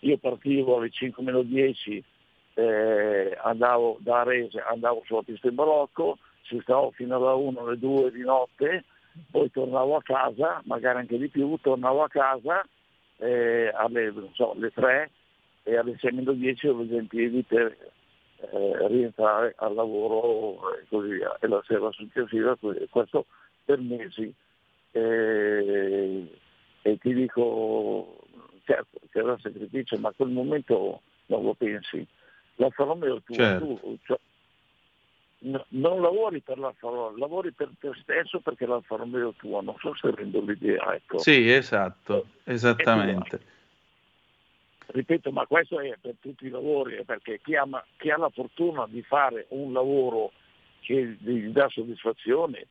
Io 0.00 0.18
partivo 0.18 0.78
alle 0.78 0.90
5 0.90 1.22
meno 1.22 1.42
10, 1.42 2.04
eh, 2.54 3.38
andavo 3.40 3.98
da 4.00 4.20
Arese, 4.20 4.60
andavo 4.60 5.02
sulla 5.06 5.22
pista 5.22 5.48
di 5.48 5.54
Bolocco, 5.54 6.18
si 6.42 6.58
stavo 6.62 6.90
fino 6.90 7.16
alla 7.16 7.34
1, 7.34 7.60
alle 7.60 7.78
2 7.78 8.10
di 8.10 8.22
notte, 8.22 8.84
poi 9.30 9.48
tornavo 9.52 9.94
a 9.94 10.02
casa, 10.02 10.60
magari 10.64 10.98
anche 10.98 11.18
di 11.18 11.28
più, 11.28 11.56
tornavo 11.60 12.02
a 12.02 12.08
casa 12.08 12.66
eh, 13.18 13.70
alle, 13.74 14.12
so, 14.32 14.52
alle 14.52 14.70
3 14.70 15.10
e 15.64 15.76
alle 15.76 15.96
6 15.98 16.12
meno 16.12 16.32
10 16.32 16.66
ero 16.66 16.86
già 16.88 16.96
in 16.96 17.06
piedi 17.06 17.42
per 17.42 17.76
eh, 18.38 18.88
rientrare 18.88 19.54
al 19.58 19.74
lavoro 19.74 20.76
e 20.76 20.84
così 20.88 21.14
via. 21.14 21.36
E 21.40 21.46
la 21.46 21.62
sera 21.66 21.90
successiva, 21.92 22.56
questo 22.90 23.26
per 23.64 23.80
mesi. 23.80 24.32
Eh, 24.92 26.38
e 26.82 26.98
ti 26.98 27.14
dico, 27.14 28.18
certo, 28.64 29.00
c'era 29.10 29.38
sacrificio, 29.40 29.96
ma 29.98 30.08
a 30.08 30.14
quel 30.14 30.30
momento 30.30 31.02
non 31.26 31.44
lo 31.44 31.54
pensi. 31.54 32.04
L'Alfa 32.56 32.84
Romeo 32.84 33.20
tu, 33.22 33.34
certo. 33.34 33.78
tu 33.80 33.98
cioè, 34.04 34.18
no, 35.42 35.64
non 35.68 36.00
lavori 36.00 36.40
per 36.40 36.58
l'Alfa 36.58 36.88
Romeo, 36.88 37.16
lavori 37.16 37.52
per 37.52 37.70
te 37.78 37.92
stesso 38.00 38.40
perché 38.40 38.66
l'Alfa 38.66 38.96
Romeo 38.96 39.30
è 39.30 39.34
tuo, 39.36 39.60
non 39.60 39.76
so 39.78 39.94
se 39.94 40.10
rendo 40.14 40.40
l'idea. 40.40 40.94
Ecco. 40.94 41.18
Sì, 41.18 41.50
esatto, 41.50 42.26
esattamente. 42.44 43.50
Ripeto, 44.86 45.30
ma 45.32 45.46
questo 45.46 45.80
è 45.80 45.96
per 46.00 46.16
tutti 46.20 46.46
i 46.46 46.50
lavori, 46.50 47.02
perché 47.04 47.40
chi 47.42 47.56
ha, 47.56 47.66
chi 47.96 48.10
ha 48.10 48.18
la 48.18 48.28
fortuna 48.28 48.86
di 48.86 49.02
fare 49.02 49.46
un 49.50 49.72
lavoro 49.72 50.32
che 50.80 51.16
gli 51.18 51.48
dà 51.48 51.68
soddisfazione, 51.68 52.66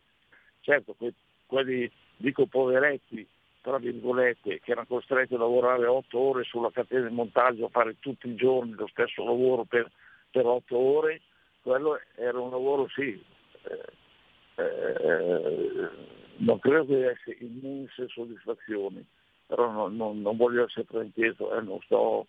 certo, 0.60 0.94
que, 0.94 1.14
quelli, 1.48 1.90
dico 2.18 2.46
poveretti, 2.46 3.26
tra 3.62 3.78
virgolette, 3.80 4.60
che 4.60 4.72
erano 4.72 4.88
costretti 4.88 5.34
a 5.34 5.40
lavorare 5.40 5.88
otto 5.88 6.20
ore 6.20 6.44
sulla 6.44 6.70
catena 6.72 7.08
di 7.08 7.14
montaggio, 7.14 7.66
a 7.66 7.70
fare 7.70 7.96
tutti 8.00 8.28
i 8.28 8.36
giorni 8.36 8.74
lo 8.74 8.88
stesso 8.88 9.24
lavoro 9.24 9.64
per, 9.64 9.90
per 10.30 10.46
otto 10.46 10.78
ore, 10.78 11.22
quello 11.62 12.00
era 12.16 12.40
un 12.40 12.50
lavoro 12.50 12.88
sì, 12.90 13.24
eh, 13.64 14.64
eh, 14.64 15.90
non 16.38 16.60
credo 16.60 16.86
che 16.86 16.98
desse 16.98 17.38
immense 17.44 18.08
soddisfazioni, 18.08 19.06
però 19.46 19.72
non, 19.72 19.96
non, 19.96 20.22
non 20.22 20.38
voglio 20.38 20.66
essere 20.66 20.86
frainteso, 20.86 21.56
eh, 21.56 21.62
non 21.62 21.80
sto 21.82 22.28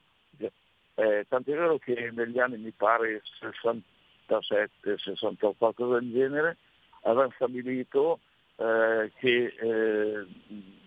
Eh, 0.95 1.25
tant'è 1.27 1.53
vero 1.55 1.79
che 1.79 2.11
negli 2.13 2.39
anni 2.39 2.59
mi 2.59 2.71
pare 2.71 3.23
67, 3.41 4.99
68, 4.99 5.55
qualcosa 5.57 5.99
del 5.99 6.13
genere, 6.13 6.59
avevano 7.03 7.33
stabilito 7.35 8.21
eh, 8.57 9.11
che 9.19 9.55
eh, 9.59 10.27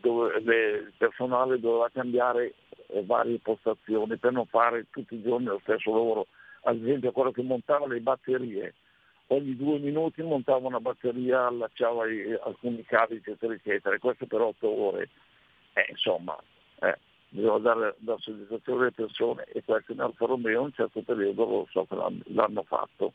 dove, 0.02 0.40
le, 0.42 0.70
il 0.78 0.94
personale 0.96 1.60
doveva 1.60 1.90
cambiare 1.92 2.54
eh, 2.88 3.04
varie 3.04 3.40
postazioni 3.40 4.16
per 4.18 4.32
non 4.32 4.46
fare 4.46 4.86
tutti 4.92 5.16
i 5.16 5.24
giorni 5.24 5.46
lo 5.46 5.60
stesso 5.64 5.92
lavoro. 5.92 6.28
Ad 6.68 6.82
esempio 6.82 7.12
quello 7.12 7.32
che 7.32 7.44
montava 7.44 7.88
le 7.88 8.00
batterie, 8.00 8.74
ogni 9.28 9.56
due 9.56 9.78
minuti 9.80 10.22
montava 10.22 10.68
una 10.68 10.80
batteria, 10.80 11.48
allacciava 11.48 12.04
alcuni 12.44 12.84
cavi, 12.84 13.16
eccetera, 13.18 13.54
eccetera, 13.54 13.96
e 13.96 14.00
questo 14.00 14.26
per 14.26 14.42
otto 14.42 14.68
ore. 14.68 15.10
Eh, 15.74 15.86
insomma, 15.90 16.36
eh, 16.82 16.98
bisogna 17.30 17.60
dare 17.60 17.96
la 18.06 18.16
soddisfazione 18.18 18.82
alle 18.82 18.92
persone 18.92 19.44
e 19.46 19.62
questo 19.64 19.92
in 19.92 20.00
Alfa 20.00 20.26
Romeo 20.26 20.60
in 20.60 20.66
un 20.66 20.74
certo 20.74 21.02
periodo 21.02 21.46
lo 21.46 21.68
so 21.70 21.86
che 21.86 21.96
l'hanno, 21.96 22.22
l'hanno 22.28 22.64
fatto. 22.64 23.14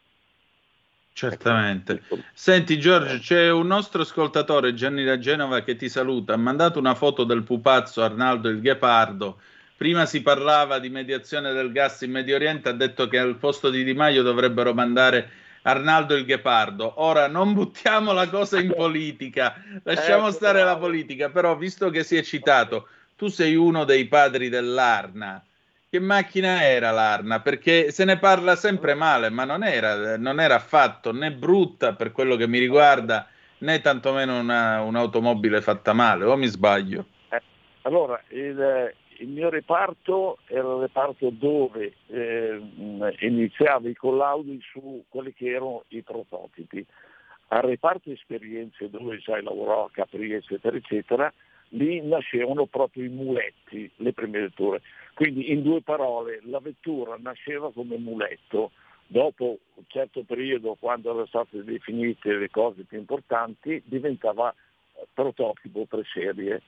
Certamente. 1.12 2.02
Senti 2.32 2.78
Giorgio, 2.78 3.18
c'è 3.18 3.50
un 3.50 3.66
nostro 3.66 4.02
ascoltatore, 4.02 4.74
Gianni 4.74 5.04
da 5.04 5.18
Genova, 5.18 5.62
che 5.62 5.76
ti 5.76 5.88
saluta. 5.88 6.34
Ha 6.34 6.38
mandato 6.38 6.78
una 6.78 6.94
foto 6.94 7.24
del 7.24 7.42
pupazzo 7.42 8.02
Arnaldo 8.02 8.48
il 8.48 8.60
Ghepardo. 8.60 9.40
Prima 9.80 10.04
si 10.04 10.20
parlava 10.20 10.78
di 10.78 10.90
mediazione 10.90 11.54
del 11.54 11.72
gas 11.72 12.02
in 12.02 12.10
Medio 12.10 12.34
Oriente, 12.34 12.68
ha 12.68 12.72
detto 12.72 13.08
che 13.08 13.18
al 13.18 13.38
posto 13.38 13.70
di 13.70 13.82
Di 13.82 13.94
Maio 13.94 14.22
dovrebbero 14.22 14.74
mandare 14.74 15.30
Arnaldo 15.62 16.14
il 16.16 16.26
Ghepardo. 16.26 17.00
Ora 17.00 17.28
non 17.28 17.54
buttiamo 17.54 18.12
la 18.12 18.28
cosa 18.28 18.60
in 18.60 18.74
politica, 18.76 19.54
lasciamo 19.84 20.26
ecco, 20.26 20.32
stare 20.32 20.62
la 20.64 20.76
politica, 20.76 21.30
però 21.30 21.56
visto 21.56 21.88
che 21.88 22.04
si 22.04 22.16
è 22.16 22.22
citato, 22.22 22.88
tu 23.16 23.28
sei 23.28 23.54
uno 23.54 23.84
dei 23.84 24.04
padri 24.04 24.50
dell'Arna 24.50 25.42
che 25.88 25.98
macchina 25.98 26.62
era 26.62 26.90
l'Arna? 26.90 27.40
Perché 27.40 27.90
se 27.90 28.04
ne 28.04 28.18
parla 28.18 28.56
sempre 28.56 28.92
male, 28.92 29.30
ma 29.30 29.44
non 29.44 29.64
era, 29.64 30.18
non 30.18 30.40
era 30.40 30.56
affatto 30.56 31.10
né 31.10 31.32
brutta 31.32 31.94
per 31.94 32.12
quello 32.12 32.36
che 32.36 32.46
mi 32.46 32.58
riguarda, 32.58 33.26
né 33.60 33.80
tantomeno 33.80 34.40
una, 34.40 34.82
un'automobile 34.82 35.62
fatta 35.62 35.94
male, 35.94 36.26
o 36.26 36.36
mi 36.36 36.48
sbaglio? 36.48 37.06
Eh, 37.30 37.40
allora, 37.80 38.22
il, 38.28 38.92
il, 39.20 39.28
mio 39.28 39.48
reparto 39.48 40.38
era 40.46 40.74
il 40.74 40.80
reparto 40.80 41.30
dove 41.30 41.94
eh, 42.06 42.60
iniziava 43.20 43.88
i 43.88 43.94
collaudi 43.94 44.60
su 44.70 45.04
quelli 45.08 45.32
che 45.32 45.48
erano 45.48 45.84
i 45.88 46.02
prototipi. 46.02 46.84
Al 47.48 47.62
reparto 47.62 48.10
esperienze 48.10 48.90
dove 48.90 49.20
sai 49.20 49.42
lavorò 49.42 49.86
a 49.86 49.90
Capri, 49.90 50.32
eccetera, 50.32 50.76
eccetera, 50.76 51.32
lì 51.70 52.00
nascevano 52.00 52.66
proprio 52.66 53.04
i 53.04 53.08
muletti, 53.08 53.90
le 53.96 54.12
prime 54.12 54.40
letture. 54.40 54.82
Quindi 55.14 55.50
in 55.50 55.62
due 55.62 55.82
parole, 55.82 56.40
la 56.44 56.60
vettura 56.60 57.16
nasceva 57.18 57.72
come 57.72 57.96
muletto, 57.98 58.70
dopo 59.06 59.58
un 59.74 59.84
certo 59.88 60.22
periodo, 60.22 60.76
quando 60.78 61.10
erano 61.10 61.26
state 61.26 61.64
definite 61.64 62.32
le 62.32 62.50
cose 62.50 62.84
più 62.84 62.98
importanti, 62.98 63.82
diventava 63.84 64.54
prototipo 65.12 65.84
pre-serie. 65.86 66.62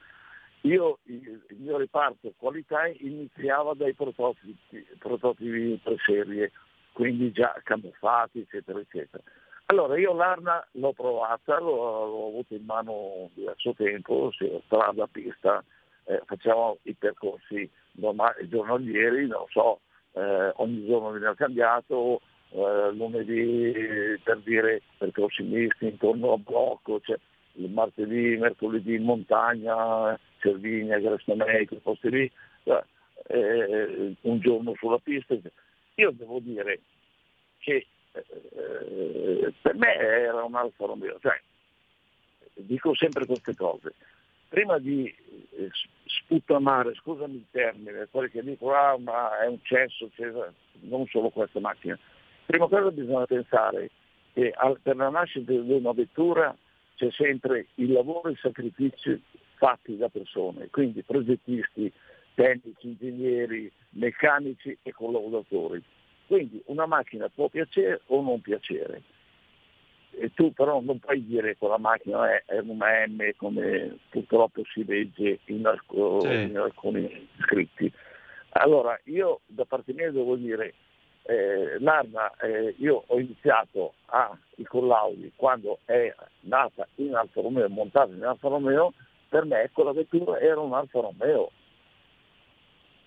Io, 0.62 0.98
il 1.04 1.42
mio 1.56 1.76
reparto 1.76 2.32
qualità 2.36 2.86
iniziava 2.86 3.74
dai 3.74 3.94
prototipi, 3.94 4.86
prototipi 4.98 5.80
pre-serie, 5.82 6.52
quindi 6.92 7.32
già 7.32 7.58
camuffati, 7.64 8.40
eccetera, 8.40 8.78
eccetera. 8.78 9.22
Allora 9.66 9.98
io 9.98 10.14
l'Arna 10.14 10.64
l'ho 10.72 10.92
provata, 10.92 11.58
l'ho, 11.58 12.06
l'ho 12.06 12.26
avuto 12.28 12.54
in 12.54 12.64
mano 12.64 13.30
diverso 13.34 13.74
tempo, 13.74 14.30
strada, 14.66 15.06
pista, 15.06 15.64
eh, 16.04 16.22
facciamo 16.26 16.78
i 16.82 16.94
percorsi 16.94 17.68
normali, 17.92 18.48
giornalieri, 18.48 19.26
non 19.26 19.46
so, 19.48 19.80
eh, 20.12 20.52
ogni 20.56 20.86
giorno 20.86 21.10
veniva 21.10 21.34
cambiato, 21.34 22.20
eh, 22.50 22.92
lunedì 22.92 24.20
per 24.22 24.38
dire 24.44 24.82
percorsi 24.98 25.42
misti 25.42 25.86
intorno 25.86 26.34
a 26.34 26.36
blocco, 26.36 27.00
cioè, 27.00 27.18
martedì, 27.54 28.36
mercoledì 28.36 28.94
in 28.94 29.04
montagna, 29.04 30.18
Cervinia, 30.42 30.98
Grestamei, 30.98 31.66
quei 31.66 31.80
posti 31.80 32.10
lì, 32.10 32.30
eh, 32.64 32.82
eh, 33.28 34.14
un 34.22 34.40
giorno 34.40 34.74
sulla 34.76 34.98
pista. 34.98 35.36
Io 35.94 36.10
devo 36.10 36.40
dire 36.40 36.80
che 37.58 37.86
eh, 38.12 39.52
per 39.60 39.74
me 39.76 39.94
era 39.94 40.42
un 40.42 40.54
Alfa 40.54 40.86
Romeo, 40.86 41.18
cioè, 41.20 41.40
dico 42.54 42.94
sempre 42.94 43.24
queste 43.24 43.54
cose. 43.54 43.94
Prima 44.48 44.78
di 44.78 45.06
eh, 45.06 45.70
sputtanare, 46.04 46.94
scusami 46.94 47.36
il 47.36 47.46
termine, 47.50 48.08
quelli 48.10 48.30
che 48.30 48.42
dicono 48.42 48.74
ah, 48.74 48.98
ma 48.98 49.38
è 49.38 49.46
un 49.46 49.58
cesso, 49.62 50.10
cioè, 50.14 50.30
non 50.80 51.06
solo 51.06 51.30
questa 51.30 51.60
macchina. 51.60 51.98
Prima 52.44 52.68
cosa 52.68 52.90
bisogna 52.90 53.24
pensare 53.26 53.90
che 54.34 54.52
per 54.82 54.96
la 54.96 55.08
nascita 55.08 55.52
di 55.52 55.72
una 55.72 55.92
vettura 55.92 56.54
c'è 56.96 57.10
sempre 57.12 57.68
il 57.76 57.92
lavoro 57.92 58.28
e 58.28 58.32
i 58.32 58.36
sacrifici 58.36 59.20
fatti 59.62 59.96
da 59.96 60.08
persone, 60.08 60.70
quindi 60.70 61.04
progettisti, 61.04 61.92
tecnici, 62.34 62.88
ingegneri, 62.88 63.70
meccanici 63.90 64.76
e 64.82 64.90
collaboratori. 64.90 65.80
Quindi 66.26 66.60
una 66.66 66.86
macchina 66.86 67.28
può 67.28 67.46
piacere 67.46 68.00
o 68.06 68.20
non 68.22 68.40
piacere. 68.40 69.02
E 70.14 70.32
tu 70.34 70.52
però 70.52 70.80
non 70.80 70.98
puoi 70.98 71.24
dire 71.24 71.56
che 71.56 71.68
la 71.68 71.78
macchina 71.78 72.28
è, 72.28 72.42
è 72.44 72.58
una 72.58 73.06
M 73.06 73.30
come 73.36 73.98
purtroppo 74.10 74.62
si 74.72 74.84
legge 74.84 75.38
in, 75.44 75.64
alc- 75.64 76.20
sì. 76.22 76.50
in 76.50 76.58
alcuni 76.58 77.28
scritti. 77.42 77.90
Allora 78.54 78.98
io 79.04 79.42
da 79.46 79.64
parte 79.64 79.92
mia 79.92 80.10
devo 80.10 80.34
dire 80.34 80.74
eh, 81.22 81.78
l'Arna, 81.78 82.32
eh, 82.38 82.74
io 82.78 83.04
ho 83.06 83.20
iniziato 83.20 83.94
a 84.06 84.36
i 84.56 84.64
collaudi 84.64 85.32
quando 85.36 85.78
è 85.84 86.12
nata 86.40 86.88
in 86.96 87.14
Alfa 87.14 87.40
Romeo, 87.40 87.68
montata 87.68 88.12
in 88.12 88.24
Alfa 88.24 88.48
Romeo, 88.48 88.92
per 89.32 89.46
me 89.46 89.70
quella 89.72 89.92
vettura 89.92 90.38
era 90.38 90.60
un 90.60 90.74
Alfa 90.74 91.00
Romeo. 91.00 91.50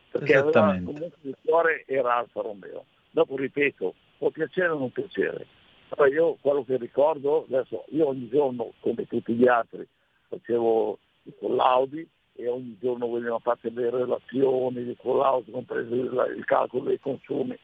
Perché 0.09 0.35
aveva, 0.35 0.71
comunque 0.71 1.11
il 1.21 1.38
cuore 1.45 1.83
era 1.85 2.15
Alfa 2.15 2.41
Romeo. 2.41 2.85
Dopo 3.11 3.38
ripeto, 3.38 3.93
può 4.17 4.31
piacere 4.31 4.69
o 4.69 4.79
non 4.79 4.91
piacere. 4.91 5.45
Però 5.88 6.07
io 6.07 6.35
quello 6.41 6.63
che 6.65 6.77
ricordo, 6.77 7.45
adesso 7.47 7.85
io 7.89 8.07
ogni 8.07 8.27
giorno, 8.27 8.73
come 8.79 9.05
tutti 9.05 9.33
gli 9.33 9.47
altri, 9.47 9.88
facevo 10.29 10.97
i 11.25 11.33
collaudi 11.39 12.09
e 12.38 12.47
ogni 12.47 12.75
giorno 12.81 13.11
venivano 13.11 13.38
fatte 13.38 13.69
le 13.69 13.91
relazioni 13.91 14.83
di 14.83 14.97
collaudi, 14.99 15.51
compreso 15.51 15.93
il, 15.93 16.33
il 16.38 16.45
calcolo 16.45 16.85
dei 16.85 16.99
consumi, 16.99 17.55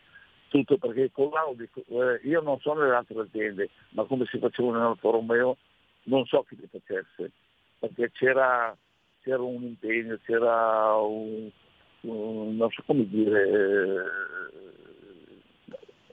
tutto 0.50 0.78
perché 0.78 1.06
i 1.06 1.12
collaudi, 1.12 1.68
eh, 1.88 2.20
io 2.26 2.42
non 2.42 2.60
so 2.60 2.76
nelle 2.76 2.94
altre 2.94 3.22
aziende, 3.22 3.70
ma 3.90 4.04
come 4.04 4.26
si 4.26 4.38
facevano 4.38 4.78
in 4.78 4.84
Alfa 4.84 5.10
Romeo, 5.10 5.58
non 6.04 6.26
so 6.26 6.46
chi 6.48 6.56
li 6.58 6.68
facesse, 6.70 7.32
perché 7.82 8.12
c'era, 8.12 8.78
c'era 9.24 9.42
un 9.42 9.64
impegno, 9.64 10.20
c'era 10.24 10.96
un, 10.98 11.50
un, 12.02 12.56
non 12.56 12.70
so 12.70 12.84
come 12.86 13.08
dire, 13.08 14.04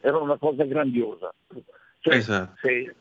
era 0.00 0.16
una 0.16 0.38
cosa 0.38 0.64
grandiosa. 0.64 1.33
Cioè, 2.00 2.14
esatto. 2.14 2.57
se, 2.62 2.94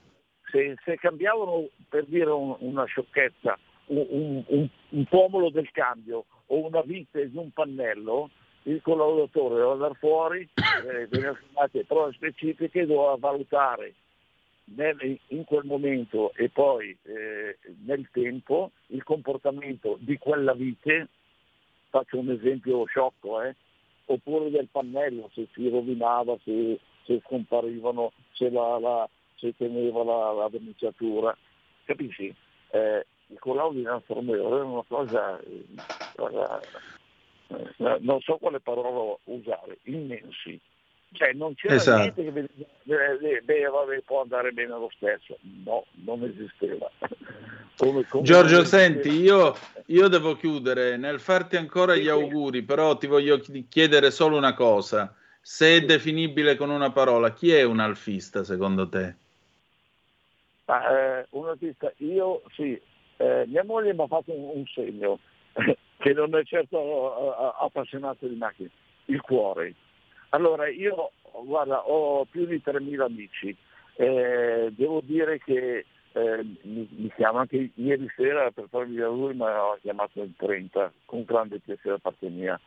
se, 0.51 0.75
se, 0.83 0.97
cambiavano, 0.97 1.69
per 1.87 2.05
dire 2.07 2.29
un, 2.29 2.57
una 2.59 2.83
sciocchezza, 2.83 3.57
un, 3.85 4.43
un, 4.47 4.67
un, 4.89 5.05
pomolo 5.05 5.49
del 5.49 5.71
cambio 5.71 6.25
o 6.47 6.65
una 6.65 6.81
vite 6.81 7.29
di 7.29 7.37
un 7.37 7.51
pannello, 7.51 8.29
il 8.63 8.81
collaboratore 8.81 9.55
doveva 9.55 9.71
andare 9.71 9.93
fuori, 9.93 10.41
eh, 10.53 11.07
venivano 11.07 11.37
fatte 11.53 11.85
prove 11.85 12.11
specifiche, 12.11 12.85
doveva 12.85 13.15
valutare 13.17 13.93
nel, 14.75 15.19
in 15.27 15.43
quel 15.45 15.65
momento 15.65 16.33
e 16.33 16.49
poi 16.49 16.97
eh, 17.03 17.57
nel 17.85 18.09
tempo 18.11 18.71
il 18.87 19.03
comportamento 19.03 19.97
di 19.99 20.17
quella 20.17 20.53
vite, 20.53 21.07
faccio 21.89 22.19
un 22.19 22.31
esempio 22.31 22.85
sciocco, 22.85 23.41
eh, 23.41 23.55
oppure 24.05 24.49
del 24.49 24.67
pannello, 24.69 25.29
se 25.33 25.47
si 25.53 25.69
rovinava, 25.69 26.37
se, 26.43 26.79
se 27.05 27.21
scomparivano, 27.25 28.11
se, 28.33 28.49
la, 28.49 28.79
la, 28.79 29.09
se 29.35 29.55
teneva 29.55 30.03
la, 30.03 30.31
la 30.33 30.49
verniciatura. 30.49 31.35
Capisci? 31.85 32.33
Eh, 32.71 33.05
il 33.27 33.39
collaudo 33.39 33.77
di 33.79 33.85
Alfa 33.85 34.13
Romeo 34.13 34.55
era 34.55 34.63
una 34.63 34.83
cosa, 34.87 35.39
eh, 35.39 35.65
eh, 37.47 37.97
non 37.99 38.19
so 38.21 38.37
quale 38.37 38.59
parola 38.59 39.17
usare, 39.25 39.79
immensi. 39.83 40.59
Cioè 41.13 41.33
non 41.33 41.55
c'era 41.55 41.75
esatto. 41.75 42.21
niente 42.21 42.23
che 42.23 42.31
beh, 42.31 43.41
beh, 43.43 43.63
vabbè, 43.63 44.01
può 44.01 44.21
andare 44.21 44.51
bene 44.51 44.69
lo 44.69 44.89
stesso. 44.95 45.37
No, 45.63 45.85
non 46.03 46.23
esisteva. 46.23 46.89
Come, 47.77 48.05
come 48.09 48.23
Giorgio, 48.23 48.63
senti, 48.65 49.09
io, 49.09 49.55
io, 49.87 50.07
devo 50.09 50.35
chiudere 50.35 50.97
nel 50.97 51.19
farti 51.19 51.55
ancora 51.55 51.95
gli 51.95 52.07
auguri, 52.09 52.63
però 52.63 52.97
ti 52.97 53.07
voglio 53.07 53.39
chiedere 53.69 54.11
solo 54.11 54.37
una 54.37 54.53
cosa. 54.53 55.15
Se 55.41 55.77
è 55.77 55.81
definibile 55.81 56.57
con 56.57 56.69
una 56.69 56.91
parola, 56.91 57.31
chi 57.31 57.53
è 57.53 57.63
un 57.63 57.79
alfista 57.79 58.43
secondo 58.43 58.89
te? 58.89 59.15
Ah, 60.65 60.91
eh, 60.91 61.27
un 61.29 61.47
alfista, 61.47 61.91
io 61.97 62.41
sì, 62.51 62.79
eh, 63.17 63.45
mia 63.47 63.63
moglie 63.63 63.93
mi 63.93 64.03
ha 64.03 64.07
fatto 64.07 64.33
un, 64.33 64.57
un 64.57 64.65
segno 64.65 65.19
che 65.97 66.13
non 66.13 66.35
è 66.35 66.43
certo 66.43 66.77
uh, 66.77 67.63
appassionato 67.63 68.27
di 68.27 68.35
macchine, 68.35 68.69
il 69.05 69.21
cuore. 69.21 69.73
Allora, 70.29 70.67
io 70.67 71.11
guarda, 71.43 71.87
ho 71.87 72.25
più 72.25 72.45
di 72.45 72.61
3.000 72.63 73.01
amici, 73.01 73.55
eh, 73.95 74.71
devo 74.71 75.01
dire 75.01 75.39
che 75.39 75.85
eh, 76.13 76.43
mi, 76.63 76.87
mi 76.89 77.11
chiama 77.15 77.41
anche 77.41 77.71
ieri 77.75 78.11
sera 78.15 78.51
per 78.51 78.67
farmi 78.69 78.95
via 78.95 79.07
lui, 79.07 79.35
ma 79.35 79.63
ho 79.63 79.77
chiamato 79.81 80.21
in 80.21 80.35
30, 80.35 80.91
con 81.05 81.23
grande 81.23 81.59
piacere 81.59 81.95
da 81.95 81.99
parte 81.99 82.29
mia, 82.29 82.59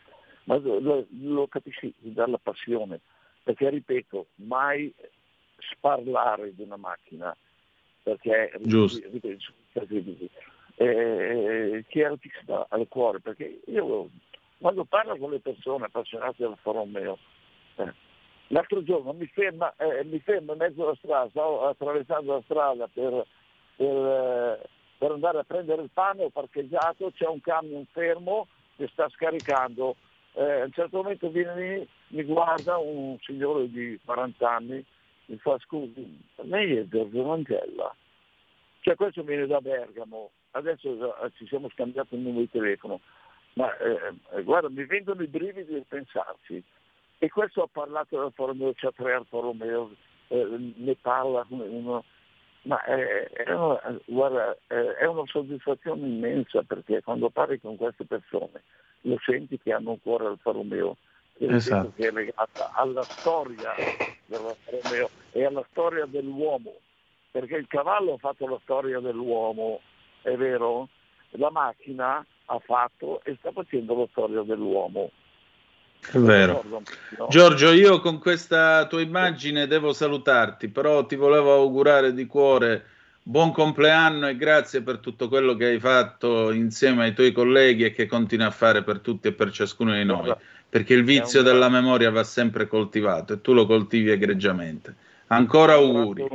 ma 0.45 0.57
lo, 0.57 1.07
lo 1.11 1.47
capisci 1.49 1.93
dalla 1.99 2.39
passione, 2.39 3.01
perché 3.43 3.69
ripeto, 3.69 4.27
mai 4.37 4.93
sparlare 5.73 6.55
di 6.55 6.63
una 6.63 6.77
macchina, 6.77 7.37
perché 8.03 8.53
Giusto. 8.61 9.07
ripeto, 9.11 9.53
eh, 10.77 11.85
che 11.89 12.05
artista 12.05 12.67
al 12.71 12.89
cuore, 12.89 13.21
perché 13.21 13.61
io 13.67 14.09
quando 14.59 14.85
parlo 14.85 15.17
con 15.17 15.31
le 15.31 15.41
persone 15.41 15.87
appassionate 15.87 16.37
del 16.39 16.49
Alfa 16.49 16.71
Romeo, 16.71 17.15
eh, 17.15 17.19
l'altro 18.49 18.83
giorno 18.83 19.13
mi 19.13 19.27
ferma, 19.27 19.75
eh, 19.77 20.05
mi 20.05 20.21
fermo 20.21 20.53
in 20.53 20.59
mezzo 20.59 20.83
alla 20.83 20.95
strada, 20.97 21.29
stavo 21.31 21.67
attraversando 21.67 22.35
la 22.35 22.43
strada 22.43 22.89
per, 22.89 23.27
per, 23.77 23.97
eh, 23.97 24.69
per 24.99 25.11
andare 25.11 25.39
a 25.39 25.45
prendere 25.45 25.83
il 25.83 25.91
pane, 25.93 26.25
ho 26.25 26.31
parcheggiato, 26.31 27.11
c'è 27.13 27.27
un 27.27 27.41
camion 27.41 27.87
fermo 27.93 28.49
che 28.77 28.89
sta 28.93 29.09
scaricando. 29.11 29.97
Eh, 30.33 30.61
a 30.61 30.65
un 30.65 30.73
certo 30.73 30.99
momento 30.99 31.29
viene 31.29 31.55
lì, 31.57 31.89
mi 32.09 32.23
guarda 32.25 32.79
un 32.79 33.17
signore 33.21 33.69
di 33.69 33.99
40 34.05 34.51
anni, 34.51 34.85
mi 35.27 35.37
fa 35.39 35.59
scusi, 35.59 36.21
lei 36.43 36.77
è 36.77 36.87
Giorgio 36.87 37.25
Mangella? 37.25 37.95
Cioè 38.81 38.95
questo 38.95 39.23
viene 39.23 39.47
da 39.47 39.61
Bergamo, 39.61 40.31
adesso 40.53 41.23
eh, 41.23 41.31
ci 41.37 41.47
siamo 41.47 41.69
scambiati 41.71 42.15
il 42.15 42.21
numero 42.21 42.41
di 42.41 42.51
telefono, 42.51 43.01
ma 43.55 43.77
eh, 43.77 44.15
eh, 44.33 44.43
guarda, 44.43 44.71
mi 44.71 44.85
vengono 44.85 45.23
i 45.23 45.27
brividi 45.27 45.75
di 45.75 45.85
pensarci. 45.87 46.63
E 47.23 47.29
questo 47.29 47.63
ha 47.63 47.69
parlato 47.71 48.33
Romeo, 48.35 48.73
c'è 48.73 48.89
tre 48.95 49.13
Alfa 49.13 49.41
Romeo, 49.41 49.91
eh, 50.29 50.73
ne 50.77 50.97
parla 50.99 51.45
uno, 51.51 52.03
ma 52.63 52.83
è, 52.83 53.29
è, 53.29 53.53
una, 53.53 54.01
guarda, 54.07 54.57
è, 54.67 55.05
una, 55.05 55.27
soddisfazione 55.27 56.07
immensa 56.07 56.63
perché 56.63 57.03
quando 57.03 57.29
parli 57.29 57.61
con 57.61 57.77
queste 57.77 58.07
persone 58.07 58.63
lo 59.03 59.19
senti 59.23 59.59
che 59.59 59.71
hanno 59.71 59.91
un 59.91 60.01
cuore 60.01 60.29
Alfa 60.29 60.53
Romeo 60.53 60.97
esatto. 61.37 61.93
che 61.95 62.09
è 62.09 62.11
legata 62.11 62.71
alla 62.73 63.03
storia 63.03 63.75
dell'Alfa 64.25 64.71
Romeo 64.83 65.11
e 65.33 65.45
alla 65.45 65.65
storia 65.71 66.07
dell'uomo, 66.07 66.73
perché 67.31 67.57
il 67.57 67.67
cavallo 67.67 68.15
ha 68.15 68.19
fatto 68.19 68.47
la 68.47 68.59
storia 68.63 68.99
dell'uomo, 69.01 69.81
è 70.23 70.35
vero? 70.37 70.89
La 71.33 71.51
macchina 71.51 72.25
ha 72.47 72.59
fatto 72.61 73.23
e 73.25 73.37
sta 73.41 73.53
facendo 73.53 73.95
la 73.95 74.07
storia 74.11 74.41
dell'uomo. 74.41 75.11
È 76.01 76.19
vero. 76.19 76.65
Giorgio, 77.29 77.73
io 77.73 78.01
con 78.01 78.19
questa 78.19 78.87
tua 78.87 79.01
immagine 79.01 79.67
devo 79.67 79.93
salutarti, 79.93 80.69
però 80.69 81.05
ti 81.07 81.17
volevo 81.17 81.55
augurare 81.55 82.13
di 82.15 82.27
cuore 82.27 82.85
buon 83.23 83.53
compleanno 83.53 84.29
e 84.29 84.37
grazie 84.37 84.83
per 84.83 84.99
tutto 84.99 85.29
quello 85.29 85.55
che 85.55 85.67
hai 85.67 85.79
fatto 85.79 86.51
insieme 86.51 87.05
ai 87.05 87.15
tuoi 87.15 87.33
colleghi 87.33 87.85
e 87.85 87.93
che 87.93 88.07
continui 88.07 88.47
a 88.47 88.51
fare 88.51 88.83
per 88.83 89.01
tutti 89.01 89.29
e 89.29 89.33
per 89.33 89.51
ciascuno 89.51 89.95
di 89.95 90.05
noi, 90.05 90.35
perché 90.69 90.95
il 90.95 91.05
vizio 91.05 91.43
della 91.43 91.69
memoria 91.69 92.11
va 92.11 92.25
sempre 92.25 92.67
coltivato 92.67 93.35
e 93.35 93.41
tu 93.41 93.53
lo 93.53 93.67
coltivi 93.67 94.11
egregiamente. 94.11 94.95
Ancora 95.29 95.75
auguri. 95.75 96.27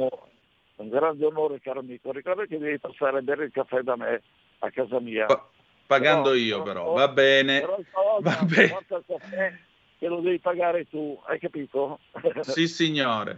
Un 0.77 0.89
grande 0.89 1.25
onore, 1.25 1.59
caro 1.61 1.79
amico. 1.79 2.11
Ricorda 2.11 2.45
che 2.45 2.57
devi 2.57 2.79
passare 2.79 3.17
a 3.17 3.21
bere 3.21 3.45
il 3.45 3.51
caffè 3.51 3.81
da 3.81 3.95
me 3.95 4.21
a 4.59 4.71
casa 4.71 4.99
mia. 4.99 5.25
Pa- 5.25 5.49
pagando 5.85 6.29
però, 6.29 6.35
io 6.35 6.61
però, 6.63 6.93
va 6.93 7.07
bene. 7.07 7.59
Però 7.59 8.19
va 8.19 8.39
bene. 8.43 9.65
Che 9.97 10.07
lo 10.07 10.19
devi 10.19 10.39
pagare 10.39 10.87
tu, 10.89 11.19
hai 11.25 11.39
capito? 11.39 11.99
Sì, 12.41 12.67
signore. 12.67 13.35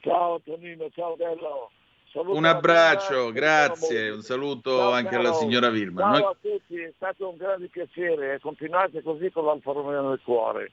ciao 0.00 0.40
Tonino, 0.40 0.90
ciao 0.90 1.16
bello. 1.16 1.70
Saluto 2.14 2.38
un 2.38 2.44
abbraccio, 2.44 3.32
grazie, 3.32 4.10
un 4.10 4.22
saluto 4.22 4.76
ciao, 4.76 4.90
anche 4.92 5.16
alla 5.16 5.32
signora 5.32 5.68
Vilma. 5.68 6.02
Ciao 6.02 6.10
Noi... 6.10 6.22
a 6.22 6.36
tutti, 6.40 6.80
è 6.80 6.92
stato 6.94 7.28
un 7.28 7.36
grande 7.36 7.66
piacere, 7.66 8.38
continuate 8.40 9.02
così 9.02 9.30
con 9.30 9.46
l'Alfa 9.46 9.72
Romeo 9.72 10.10
nel 10.10 10.20
cuore. 10.22 10.70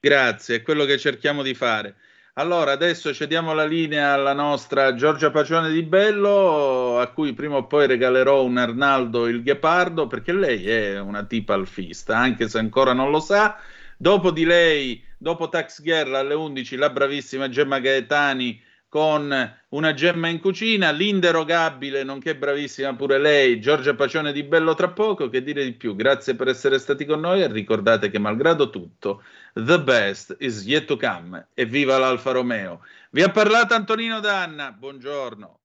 Grazie, 0.00 0.56
è 0.56 0.62
quello 0.62 0.86
che 0.86 0.96
cerchiamo 0.96 1.42
di 1.42 1.52
fare. 1.52 1.96
Allora, 2.38 2.70
adesso 2.70 3.12
cediamo 3.12 3.52
la 3.52 3.64
linea 3.64 4.12
alla 4.12 4.32
nostra 4.32 4.94
Giorgia 4.94 5.32
Pacione 5.32 5.72
di 5.72 5.82
Bello, 5.82 7.00
a 7.00 7.08
cui 7.08 7.32
prima 7.32 7.56
o 7.56 7.66
poi 7.66 7.88
regalerò 7.88 8.44
un 8.44 8.58
Arnaldo 8.58 9.26
il 9.26 9.42
Ghepardo, 9.42 10.06
perché 10.06 10.32
lei 10.32 10.64
è 10.70 11.00
una 11.00 11.24
tipa 11.24 11.54
alfista, 11.54 12.16
anche 12.16 12.48
se 12.48 12.60
ancora 12.60 12.92
non 12.92 13.10
lo 13.10 13.18
sa. 13.18 13.58
Dopo 13.96 14.30
di 14.30 14.44
lei, 14.44 15.02
dopo 15.16 15.48
Tax 15.48 15.82
Girl 15.82 16.14
alle 16.14 16.34
11, 16.34 16.76
la 16.76 16.90
bravissima 16.90 17.48
Gemma 17.48 17.80
Gaetani 17.80 18.62
con 18.88 19.56
una 19.68 19.94
gemma 19.94 20.28
in 20.28 20.40
cucina, 20.40 20.90
l'inderogabile, 20.90 22.02
nonché 22.02 22.36
bravissima 22.36 22.94
pure 22.94 23.18
lei, 23.18 23.60
Giorgia 23.60 23.94
Pacione 23.94 24.32
di 24.32 24.42
Bello 24.42 24.74
tra 24.74 24.88
poco, 24.88 25.28
che 25.28 25.42
dire 25.42 25.64
di 25.64 25.72
più, 25.72 25.94
grazie 25.94 26.34
per 26.34 26.48
essere 26.48 26.78
stati 26.78 27.04
con 27.04 27.20
noi 27.20 27.42
e 27.42 27.48
ricordate 27.48 28.10
che 28.10 28.18
malgrado 28.18 28.70
tutto, 28.70 29.22
the 29.52 29.80
best 29.80 30.36
is 30.38 30.64
yet 30.64 30.86
to 30.86 30.96
come 30.96 31.48
e 31.54 31.66
viva 31.66 31.98
l'Alfa 31.98 32.32
Romeo. 32.32 32.80
Vi 33.10 33.22
ha 33.22 33.30
parlato 33.30 33.74
Antonino 33.74 34.20
Danna, 34.20 34.72
buongiorno. 34.72 35.58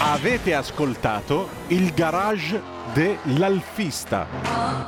Avete 0.00 0.54
ascoltato 0.54 1.48
il 1.68 1.92
garage 1.92 2.62
dell'Alfista. 2.94 4.86